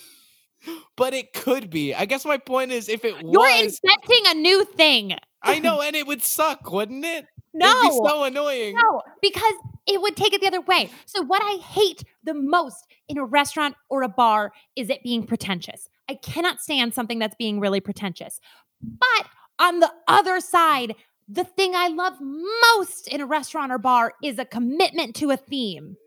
But 0.95 1.13
it 1.13 1.33
could 1.33 1.69
be. 1.69 1.93
I 1.93 2.05
guess 2.05 2.25
my 2.25 2.37
point 2.37 2.71
is, 2.71 2.89
if 2.89 3.05
it 3.05 3.13
were. 3.15 3.31
You're 3.31 3.63
was, 3.63 3.79
inventing 3.83 4.25
a 4.27 4.33
new 4.33 4.65
thing. 4.65 5.13
I 5.43 5.59
know, 5.59 5.81
and 5.83 5.95
it 5.95 6.07
would 6.07 6.23
suck, 6.23 6.71
wouldn't 6.71 7.05
it? 7.05 7.25
No, 7.53 7.67
It'd 7.67 7.91
be 7.91 8.09
so 8.09 8.23
annoying. 8.23 8.75
No, 8.75 9.01
because 9.21 9.53
it 9.87 10.01
would 10.01 10.15
take 10.15 10.33
it 10.33 10.41
the 10.41 10.47
other 10.47 10.61
way. 10.61 10.89
So, 11.05 11.23
what 11.23 11.41
I 11.41 11.57
hate 11.61 12.03
the 12.23 12.33
most 12.33 12.85
in 13.07 13.17
a 13.17 13.25
restaurant 13.25 13.75
or 13.89 14.03
a 14.03 14.09
bar 14.09 14.51
is 14.75 14.89
it 14.89 15.01
being 15.03 15.25
pretentious. 15.25 15.89
I 16.09 16.15
cannot 16.15 16.61
stand 16.61 16.93
something 16.93 17.19
that's 17.19 17.35
being 17.35 17.59
really 17.59 17.79
pretentious. 17.79 18.39
But 18.81 19.27
on 19.59 19.79
the 19.79 19.91
other 20.07 20.39
side, 20.39 20.95
the 21.27 21.43
thing 21.43 21.73
I 21.75 21.87
love 21.87 22.13
most 22.21 23.07
in 23.07 23.21
a 23.21 23.25
restaurant 23.25 23.71
or 23.71 23.77
bar 23.77 24.13
is 24.23 24.39
a 24.39 24.45
commitment 24.45 25.15
to 25.17 25.31
a 25.31 25.37
theme. 25.37 25.97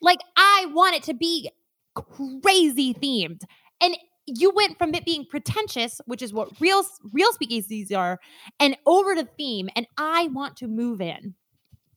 Like, 0.00 0.18
I 0.36 0.66
want 0.72 0.96
it 0.96 1.02
to 1.04 1.14
be 1.14 1.50
crazy 1.94 2.94
themed. 2.94 3.42
And 3.82 3.96
you 4.26 4.50
went 4.54 4.78
from 4.78 4.94
it 4.94 5.04
being 5.04 5.26
pretentious, 5.26 6.00
which 6.06 6.22
is 6.22 6.32
what 6.32 6.48
real 6.60 6.84
real 7.12 7.30
speakeasies 7.32 7.94
are, 7.94 8.20
and 8.60 8.76
over 8.86 9.14
to 9.14 9.24
theme. 9.36 9.68
And 9.76 9.86
I 9.98 10.28
want 10.28 10.56
to 10.58 10.68
move 10.68 11.00
in. 11.00 11.34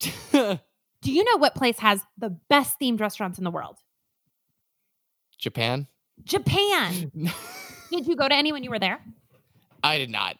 Do 0.32 1.12
you 1.12 1.22
know 1.24 1.36
what 1.38 1.54
place 1.54 1.78
has 1.78 2.02
the 2.18 2.30
best 2.50 2.80
themed 2.80 3.00
restaurants 3.00 3.38
in 3.38 3.44
the 3.44 3.50
world? 3.50 3.76
Japan? 5.38 5.86
Japan. 6.24 7.10
Did 7.90 8.06
you 8.06 8.16
go 8.16 8.28
to 8.28 8.34
any 8.34 8.52
when 8.52 8.64
you 8.64 8.70
were 8.70 8.78
there? 8.78 9.00
I 9.84 9.98
did 9.98 10.10
not. 10.10 10.36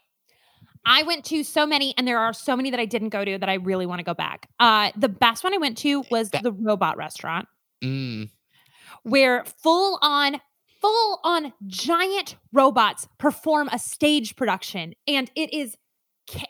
I 0.85 1.03
went 1.05 1.25
to 1.27 1.43
so 1.45 1.67
many, 1.67 1.95
and 1.99 2.07
there 2.09 2.19
are 2.19 2.33
so 2.33 2.57
many 2.57 2.71
that 2.71 2.81
I 2.81 2.85
didn't 2.87 3.11
go 3.11 3.25
to 3.25 3.39
that 3.39 3.49
I 3.49 3.55
really 3.55 3.87
want 3.87 3.99
to 4.01 4.05
go 4.05 4.15
back. 4.15 4.49
Uh, 4.59 4.91
the 4.97 5.09
best 5.09 5.45
one 5.45 5.53
I 5.55 5.59
went 5.59 5.79
to 5.79 6.03
was 6.11 6.31
That- 6.31 6.43
the 6.43 6.53
robot 6.53 6.97
restaurant, 6.97 7.47
Mm. 7.83 8.31
where 9.03 9.45
full 9.45 9.99
on, 10.03 10.41
full 10.87 11.20
on 11.25 11.53
giant 11.66 12.37
robots 12.53 13.09
perform 13.18 13.68
a 13.72 13.79
stage 13.79 14.37
production, 14.37 14.94
and 15.07 15.31
it 15.35 15.53
is 15.53 15.77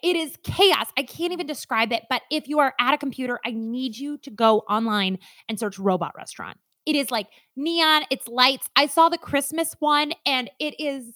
it 0.03 0.17
is 0.17 0.39
chaos. 0.43 0.87
I 0.97 1.03
can't 1.03 1.33
even 1.33 1.47
describe 1.47 1.93
it. 1.93 2.05
But 2.09 2.23
if 2.31 2.49
you 2.49 2.61
are 2.61 2.75
at 2.81 2.95
a 2.95 2.99
computer, 2.99 3.39
I 3.45 3.51
need 3.51 3.97
you 3.97 4.17
to 4.19 4.31
go 4.31 4.61
online 4.71 5.19
and 5.49 5.59
search 5.59 5.79
robot 5.79 6.13
restaurant. 6.17 6.59
It 6.87 6.97
is 6.97 7.11
like 7.11 7.27
neon, 7.57 8.05
it's 8.11 8.27
lights. 8.29 8.69
I 8.75 8.87
saw 8.87 9.09
the 9.09 9.19
Christmas 9.19 9.75
one 9.79 10.13
and 10.25 10.51
it 10.59 10.75
is 10.79 11.13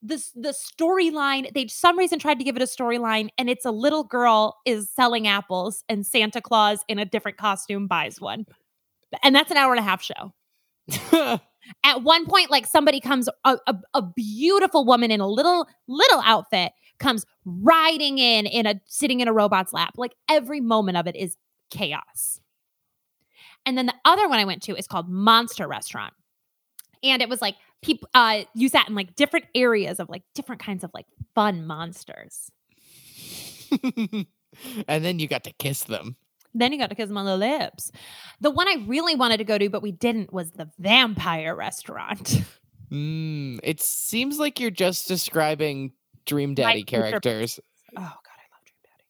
this 0.00 0.30
the 0.32 0.54
storyline. 0.54 1.52
They 1.52 1.66
some 1.68 1.98
reason 1.98 2.18
tried 2.18 2.38
to 2.38 2.44
give 2.44 2.56
it 2.56 2.62
a 2.62 2.66
storyline, 2.66 3.28
and 3.38 3.50
it's 3.50 3.64
a 3.64 3.70
little 3.70 4.04
girl 4.04 4.56
is 4.64 4.90
selling 4.90 5.26
apples 5.26 5.84
and 5.88 6.06
Santa 6.06 6.40
Claus 6.40 6.80
in 6.88 6.98
a 6.98 7.04
different 7.04 7.38
costume 7.38 7.86
buys 7.86 8.20
one. 8.20 8.44
And 9.22 9.34
that's 9.34 9.50
an 9.50 9.56
hour 9.56 9.72
and 9.72 9.80
a 9.80 9.82
half 9.82 10.02
show. 10.02 10.32
At 11.84 12.02
one 12.02 12.26
point, 12.26 12.50
like 12.50 12.66
somebody 12.66 13.00
comes, 13.00 13.28
a, 13.44 13.58
a, 13.66 13.74
a 13.94 14.02
beautiful 14.02 14.84
woman 14.84 15.10
in 15.10 15.20
a 15.20 15.28
little 15.28 15.66
little 15.88 16.20
outfit 16.24 16.72
comes 16.98 17.26
riding 17.44 18.18
in 18.18 18.46
in 18.46 18.66
a 18.66 18.80
sitting 18.86 19.20
in 19.20 19.28
a 19.28 19.32
robot's 19.32 19.72
lap. 19.72 19.94
Like 19.96 20.14
every 20.28 20.60
moment 20.60 20.96
of 20.96 21.06
it 21.06 21.16
is 21.16 21.36
chaos. 21.70 22.40
And 23.64 23.76
then 23.76 23.86
the 23.86 23.94
other 24.04 24.28
one 24.28 24.38
I 24.38 24.44
went 24.44 24.62
to 24.64 24.76
is 24.76 24.86
called 24.86 25.08
Monster 25.08 25.66
Restaurant. 25.66 26.14
And 27.02 27.20
it 27.20 27.28
was 27.28 27.42
like 27.42 27.56
people 27.82 28.08
uh 28.14 28.44
you 28.54 28.68
sat 28.68 28.88
in 28.88 28.94
like 28.94 29.14
different 29.16 29.46
areas 29.54 30.00
of 30.00 30.08
like 30.08 30.22
different 30.34 30.62
kinds 30.62 30.84
of 30.84 30.90
like 30.94 31.06
fun 31.34 31.66
monsters. 31.66 32.50
and 33.82 35.04
then 35.04 35.18
you 35.18 35.28
got 35.28 35.44
to 35.44 35.52
kiss 35.52 35.84
them. 35.84 36.16
Then 36.58 36.72
you 36.72 36.78
got 36.78 36.90
to 36.90 36.96
kiss 36.96 37.08
them 37.08 37.18
on 37.18 37.26
the 37.26 37.36
lips. 37.36 37.92
The 38.40 38.50
one 38.50 38.68
I 38.68 38.84
really 38.86 39.14
wanted 39.14 39.36
to 39.38 39.44
go 39.44 39.58
to, 39.58 39.68
but 39.68 39.82
we 39.82 39.92
didn't, 39.92 40.32
was 40.32 40.50
the 40.52 40.70
vampire 40.78 41.54
restaurant. 41.54 42.42
Mm, 42.90 43.58
it 43.64 43.80
seems 43.80 44.38
like 44.38 44.60
you're 44.60 44.70
just 44.70 45.08
describing 45.08 45.92
Dream 46.24 46.54
Daddy 46.54 46.84
characters. 46.84 47.58
Oh 47.96 48.00
God, 48.00 48.04
I 48.04 48.46
love 48.52 48.64
Dream 48.64 48.76
Daddy. 48.84 49.04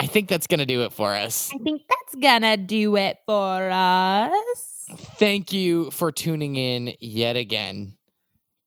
I 0.00 0.06
think 0.06 0.28
that's 0.28 0.46
gonna 0.46 0.64
do 0.64 0.82
it 0.84 0.92
for 0.92 1.12
us. 1.14 1.50
I 1.54 1.58
think 1.58 1.82
that's 1.88 2.14
gonna 2.22 2.56
do 2.56 2.96
it 2.96 3.18
for 3.26 3.70
us. 3.70 4.86
Thank 5.18 5.52
you 5.52 5.90
for 5.90 6.10
tuning 6.12 6.56
in 6.56 6.94
yet 6.98 7.36
again 7.36 7.96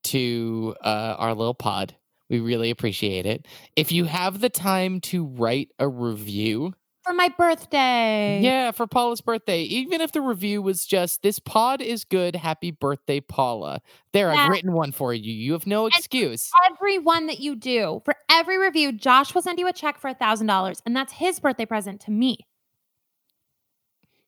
to 0.04 0.76
uh, 0.82 1.16
our 1.18 1.34
little 1.34 1.54
pod. 1.54 1.96
We 2.30 2.40
really 2.40 2.70
appreciate 2.70 3.26
it. 3.26 3.46
If 3.76 3.92
you 3.92 4.04
have 4.04 4.40
the 4.40 4.48
time 4.48 5.00
to 5.02 5.24
write 5.24 5.70
a 5.78 5.88
review, 5.88 6.74
for 7.06 7.12
my 7.12 7.28
birthday. 7.28 8.40
Yeah, 8.42 8.72
for 8.72 8.86
Paula's 8.86 9.20
birthday. 9.20 9.62
Even 9.62 10.00
if 10.00 10.12
the 10.12 10.20
review 10.20 10.60
was 10.60 10.84
just 10.84 11.22
this 11.22 11.38
pod 11.38 11.80
is 11.80 12.04
good, 12.04 12.34
happy 12.34 12.72
birthday, 12.72 13.20
Paula. 13.20 13.80
There, 14.12 14.32
yeah. 14.32 14.40
I've 14.40 14.50
written 14.50 14.72
one 14.72 14.92
for 14.92 15.14
you. 15.14 15.32
You 15.32 15.52
have 15.52 15.66
no 15.66 15.86
excuse. 15.86 16.50
every 16.70 16.98
one 16.98 17.26
that 17.26 17.38
you 17.40 17.54
do, 17.54 18.02
for 18.04 18.14
every 18.30 18.58
review, 18.58 18.92
Josh 18.92 19.34
will 19.34 19.42
send 19.42 19.58
you 19.58 19.68
a 19.68 19.72
check 19.72 20.00
for 20.00 20.08
a 20.08 20.14
thousand 20.14 20.48
dollars, 20.48 20.82
and 20.84 20.96
that's 20.96 21.12
his 21.12 21.38
birthday 21.38 21.66
present 21.66 22.00
to 22.02 22.10
me. 22.10 22.38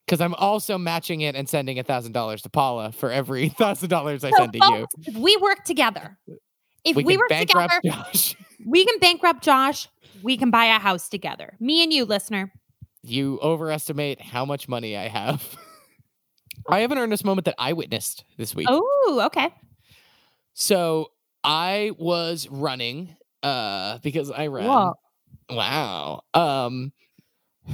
Because 0.06 0.20
I'm 0.20 0.34
also 0.34 0.78
matching 0.78 1.20
it 1.20 1.34
and 1.34 1.48
sending 1.48 1.78
a 1.78 1.82
thousand 1.82 2.12
dollars 2.12 2.42
to 2.42 2.48
Paula 2.48 2.92
for 2.92 3.10
every 3.10 3.48
thousand 3.58 3.88
dollars 3.88 4.24
I 4.24 4.30
so 4.30 4.36
send 4.38 4.52
to 4.54 4.58
you. 4.62 4.86
If 5.06 5.16
we 5.16 5.36
work 5.36 5.64
together. 5.64 6.16
If 6.84 6.96
we, 6.96 7.02
we 7.02 7.16
work 7.16 7.28
together, 7.28 7.80
Josh. 7.84 8.36
we 8.66 8.86
can 8.86 8.98
bankrupt 9.00 9.42
Josh. 9.42 9.88
We 10.22 10.36
can 10.36 10.50
buy 10.50 10.66
a 10.66 10.78
house 10.78 11.08
together. 11.08 11.56
Me 11.60 11.82
and 11.82 11.92
you, 11.92 12.04
listener 12.04 12.52
you 13.02 13.38
overestimate 13.40 14.20
how 14.20 14.44
much 14.44 14.68
money 14.68 14.96
I 14.96 15.08
have. 15.08 15.56
I 16.68 16.80
have 16.80 16.92
an 16.92 16.98
earnest 16.98 17.24
moment 17.24 17.46
that 17.46 17.54
I 17.58 17.72
witnessed 17.72 18.24
this 18.36 18.54
week. 18.54 18.66
Oh, 18.70 19.22
okay. 19.26 19.54
So 20.54 21.12
I 21.44 21.92
was 21.98 22.48
running 22.50 23.16
uh 23.42 23.98
because 23.98 24.30
I 24.30 24.48
ran. 24.48 24.66
Whoa. 24.66 24.94
Wow. 25.50 26.22
Um 26.34 26.92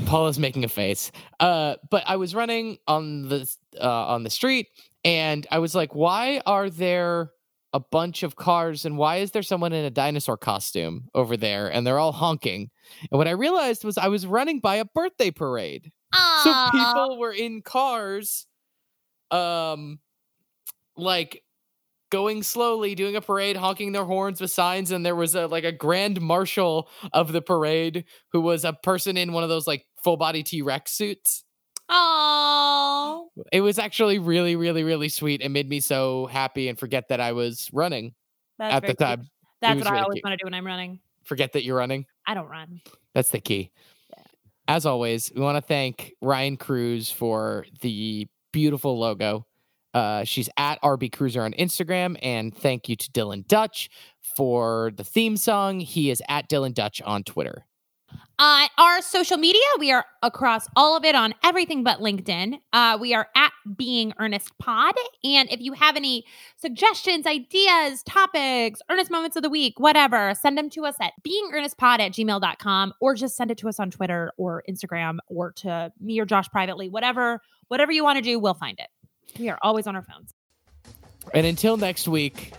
Paula's 0.06 0.38
making 0.38 0.64
a 0.64 0.68
face. 0.68 1.10
Uh 1.40 1.76
but 1.90 2.04
I 2.06 2.16
was 2.16 2.34
running 2.34 2.78
on 2.87 3.28
the 3.28 3.50
uh 3.80 4.06
on 4.06 4.22
the 4.22 4.30
street 4.30 4.68
and 5.04 5.46
I 5.50 5.58
was 5.58 5.74
like 5.74 5.94
why 5.94 6.42
are 6.46 6.68
there 6.68 7.30
a 7.74 7.80
bunch 7.80 8.22
of 8.22 8.37
cars 8.37 8.84
and 8.84 8.96
why 8.96 9.16
is 9.16 9.32
there 9.32 9.42
someone 9.42 9.72
in 9.72 9.84
a 9.84 9.90
dinosaur 9.90 10.37
costume 10.37 11.08
over 11.12 11.37
there 11.37 11.68
and 11.68 11.84
they're 11.84 11.98
all 11.98 12.12
honking? 12.12 12.70
And 13.10 13.18
what 13.18 13.28
i 13.28 13.32
realized 13.32 13.84
was 13.84 13.98
i 13.98 14.08
was 14.08 14.26
running 14.26 14.60
by 14.60 14.76
a 14.76 14.84
birthday 14.84 15.30
parade. 15.30 15.90
Aww. 16.14 16.42
so 16.42 16.70
people 16.70 17.18
were 17.18 17.32
in 17.32 17.60
cars 17.60 18.46
um 19.32 19.98
like 20.96 21.42
going 22.10 22.44
slowly 22.44 22.94
doing 22.94 23.16
a 23.16 23.20
parade 23.20 23.56
honking 23.56 23.90
their 23.90 24.04
horns 24.04 24.40
with 24.40 24.52
signs 24.52 24.92
and 24.92 25.04
there 25.04 25.16
was 25.16 25.34
a 25.34 25.48
like 25.48 25.64
a 25.64 25.72
grand 25.72 26.20
marshal 26.20 26.88
of 27.12 27.32
the 27.32 27.42
parade 27.42 28.04
who 28.30 28.40
was 28.40 28.64
a 28.64 28.72
person 28.72 29.16
in 29.16 29.32
one 29.32 29.42
of 29.42 29.48
those 29.48 29.66
like 29.66 29.84
full 30.00 30.16
body 30.16 30.44
t-rex 30.44 30.92
suits 30.92 31.44
Oh, 31.88 33.30
it 33.52 33.60
was 33.60 33.78
actually 33.78 34.18
really, 34.18 34.56
really, 34.56 34.84
really 34.84 35.08
sweet. 35.08 35.42
It 35.42 35.50
made 35.50 35.68
me 35.68 35.80
so 35.80 36.26
happy 36.26 36.68
and 36.68 36.78
forget 36.78 37.08
that 37.08 37.20
I 37.20 37.32
was 37.32 37.68
running 37.72 38.14
That's 38.58 38.74
at 38.74 38.86
the 38.86 38.94
time. 38.94 39.20
Cute. 39.20 39.30
That's 39.60 39.76
what 39.76 39.84
really 39.86 39.98
I 39.98 40.02
always 40.02 40.20
want 40.24 40.32
to 40.32 40.36
do 40.36 40.46
when 40.46 40.54
I'm 40.54 40.66
running. 40.66 41.00
Forget 41.24 41.52
that 41.52 41.64
you're 41.64 41.76
running. 41.76 42.06
I 42.26 42.34
don't 42.34 42.48
run. 42.48 42.80
That's 43.14 43.30
the 43.30 43.40
key. 43.40 43.70
Yeah. 44.16 44.24
As 44.68 44.86
always, 44.86 45.32
we 45.34 45.40
want 45.40 45.56
to 45.56 45.62
thank 45.62 46.14
Ryan 46.20 46.56
Cruz 46.56 47.10
for 47.10 47.66
the 47.80 48.28
beautiful 48.52 48.98
logo. 48.98 49.46
Uh, 49.94 50.24
she's 50.24 50.48
at 50.56 50.80
RB 50.82 51.12
Cruiser 51.12 51.42
on 51.42 51.52
Instagram, 51.52 52.18
and 52.20 52.54
thank 52.54 52.88
you 52.88 52.96
to 52.96 53.10
Dylan 53.12 53.46
Dutch 53.46 53.88
for 54.36 54.90
the 54.96 55.04
theme 55.04 55.36
song. 55.36 55.80
He 55.80 56.10
is 56.10 56.20
at 56.28 56.48
Dylan 56.48 56.74
Dutch 56.74 57.00
on 57.02 57.22
Twitter. 57.22 57.64
Uh, 58.38 58.66
our 58.78 59.00
social 59.00 59.36
media, 59.36 59.62
we 59.78 59.92
are 59.92 60.04
across 60.22 60.66
all 60.74 60.96
of 60.96 61.04
it 61.04 61.14
on 61.14 61.34
everything 61.44 61.84
but 61.84 62.00
LinkedIn. 62.00 62.58
Uh, 62.72 62.98
we 63.00 63.14
are 63.14 63.28
at 63.36 63.52
Being 63.76 64.12
Earnest 64.18 64.56
Pod. 64.58 64.94
And 65.22 65.48
if 65.52 65.60
you 65.60 65.72
have 65.74 65.94
any 65.94 66.24
suggestions, 66.56 67.26
ideas, 67.26 68.02
topics, 68.02 68.80
earnest 68.90 69.10
moments 69.10 69.36
of 69.36 69.44
the 69.44 69.50
week, 69.50 69.78
whatever, 69.78 70.34
send 70.34 70.58
them 70.58 70.68
to 70.70 70.84
us 70.84 70.96
at 71.00 71.12
beingearnestpod 71.24 72.00
at 72.00 72.12
gmail.com 72.12 72.92
or 73.00 73.14
just 73.14 73.36
send 73.36 73.52
it 73.52 73.58
to 73.58 73.68
us 73.68 73.78
on 73.78 73.92
Twitter 73.92 74.32
or 74.36 74.64
Instagram 74.68 75.18
or 75.28 75.52
to 75.52 75.92
me 76.00 76.18
or 76.18 76.24
Josh 76.24 76.48
privately. 76.50 76.88
Whatever, 76.88 77.40
whatever 77.68 77.92
you 77.92 78.02
want 78.02 78.16
to 78.16 78.22
do, 78.22 78.40
we'll 78.40 78.54
find 78.54 78.80
it. 78.80 78.88
We 79.38 79.48
are 79.48 79.58
always 79.62 79.86
on 79.86 79.94
our 79.94 80.02
phones. 80.02 80.34
And 81.32 81.46
until 81.46 81.76
next 81.76 82.08
week, 82.08 82.52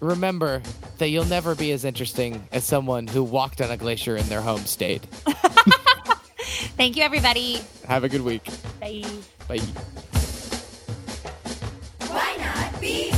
remember 0.00 0.62
that 0.98 1.08
you'll 1.08 1.24
never 1.24 1.54
be 1.54 1.72
as 1.72 1.84
interesting 1.84 2.46
as 2.52 2.64
someone 2.64 3.06
who 3.06 3.22
walked 3.22 3.60
on 3.60 3.70
a 3.70 3.76
glacier 3.76 4.16
in 4.16 4.28
their 4.28 4.42
home 4.42 4.60
state. 4.60 5.04
Thank 6.76 6.96
you, 6.96 7.02
everybody. 7.02 7.60
Have 7.86 8.04
a 8.04 8.08
good 8.08 8.22
week. 8.22 8.44
Bye. 8.80 9.04
Bye. 9.48 9.58
Why 12.08 12.36
not 12.38 12.80
be? 12.80 13.15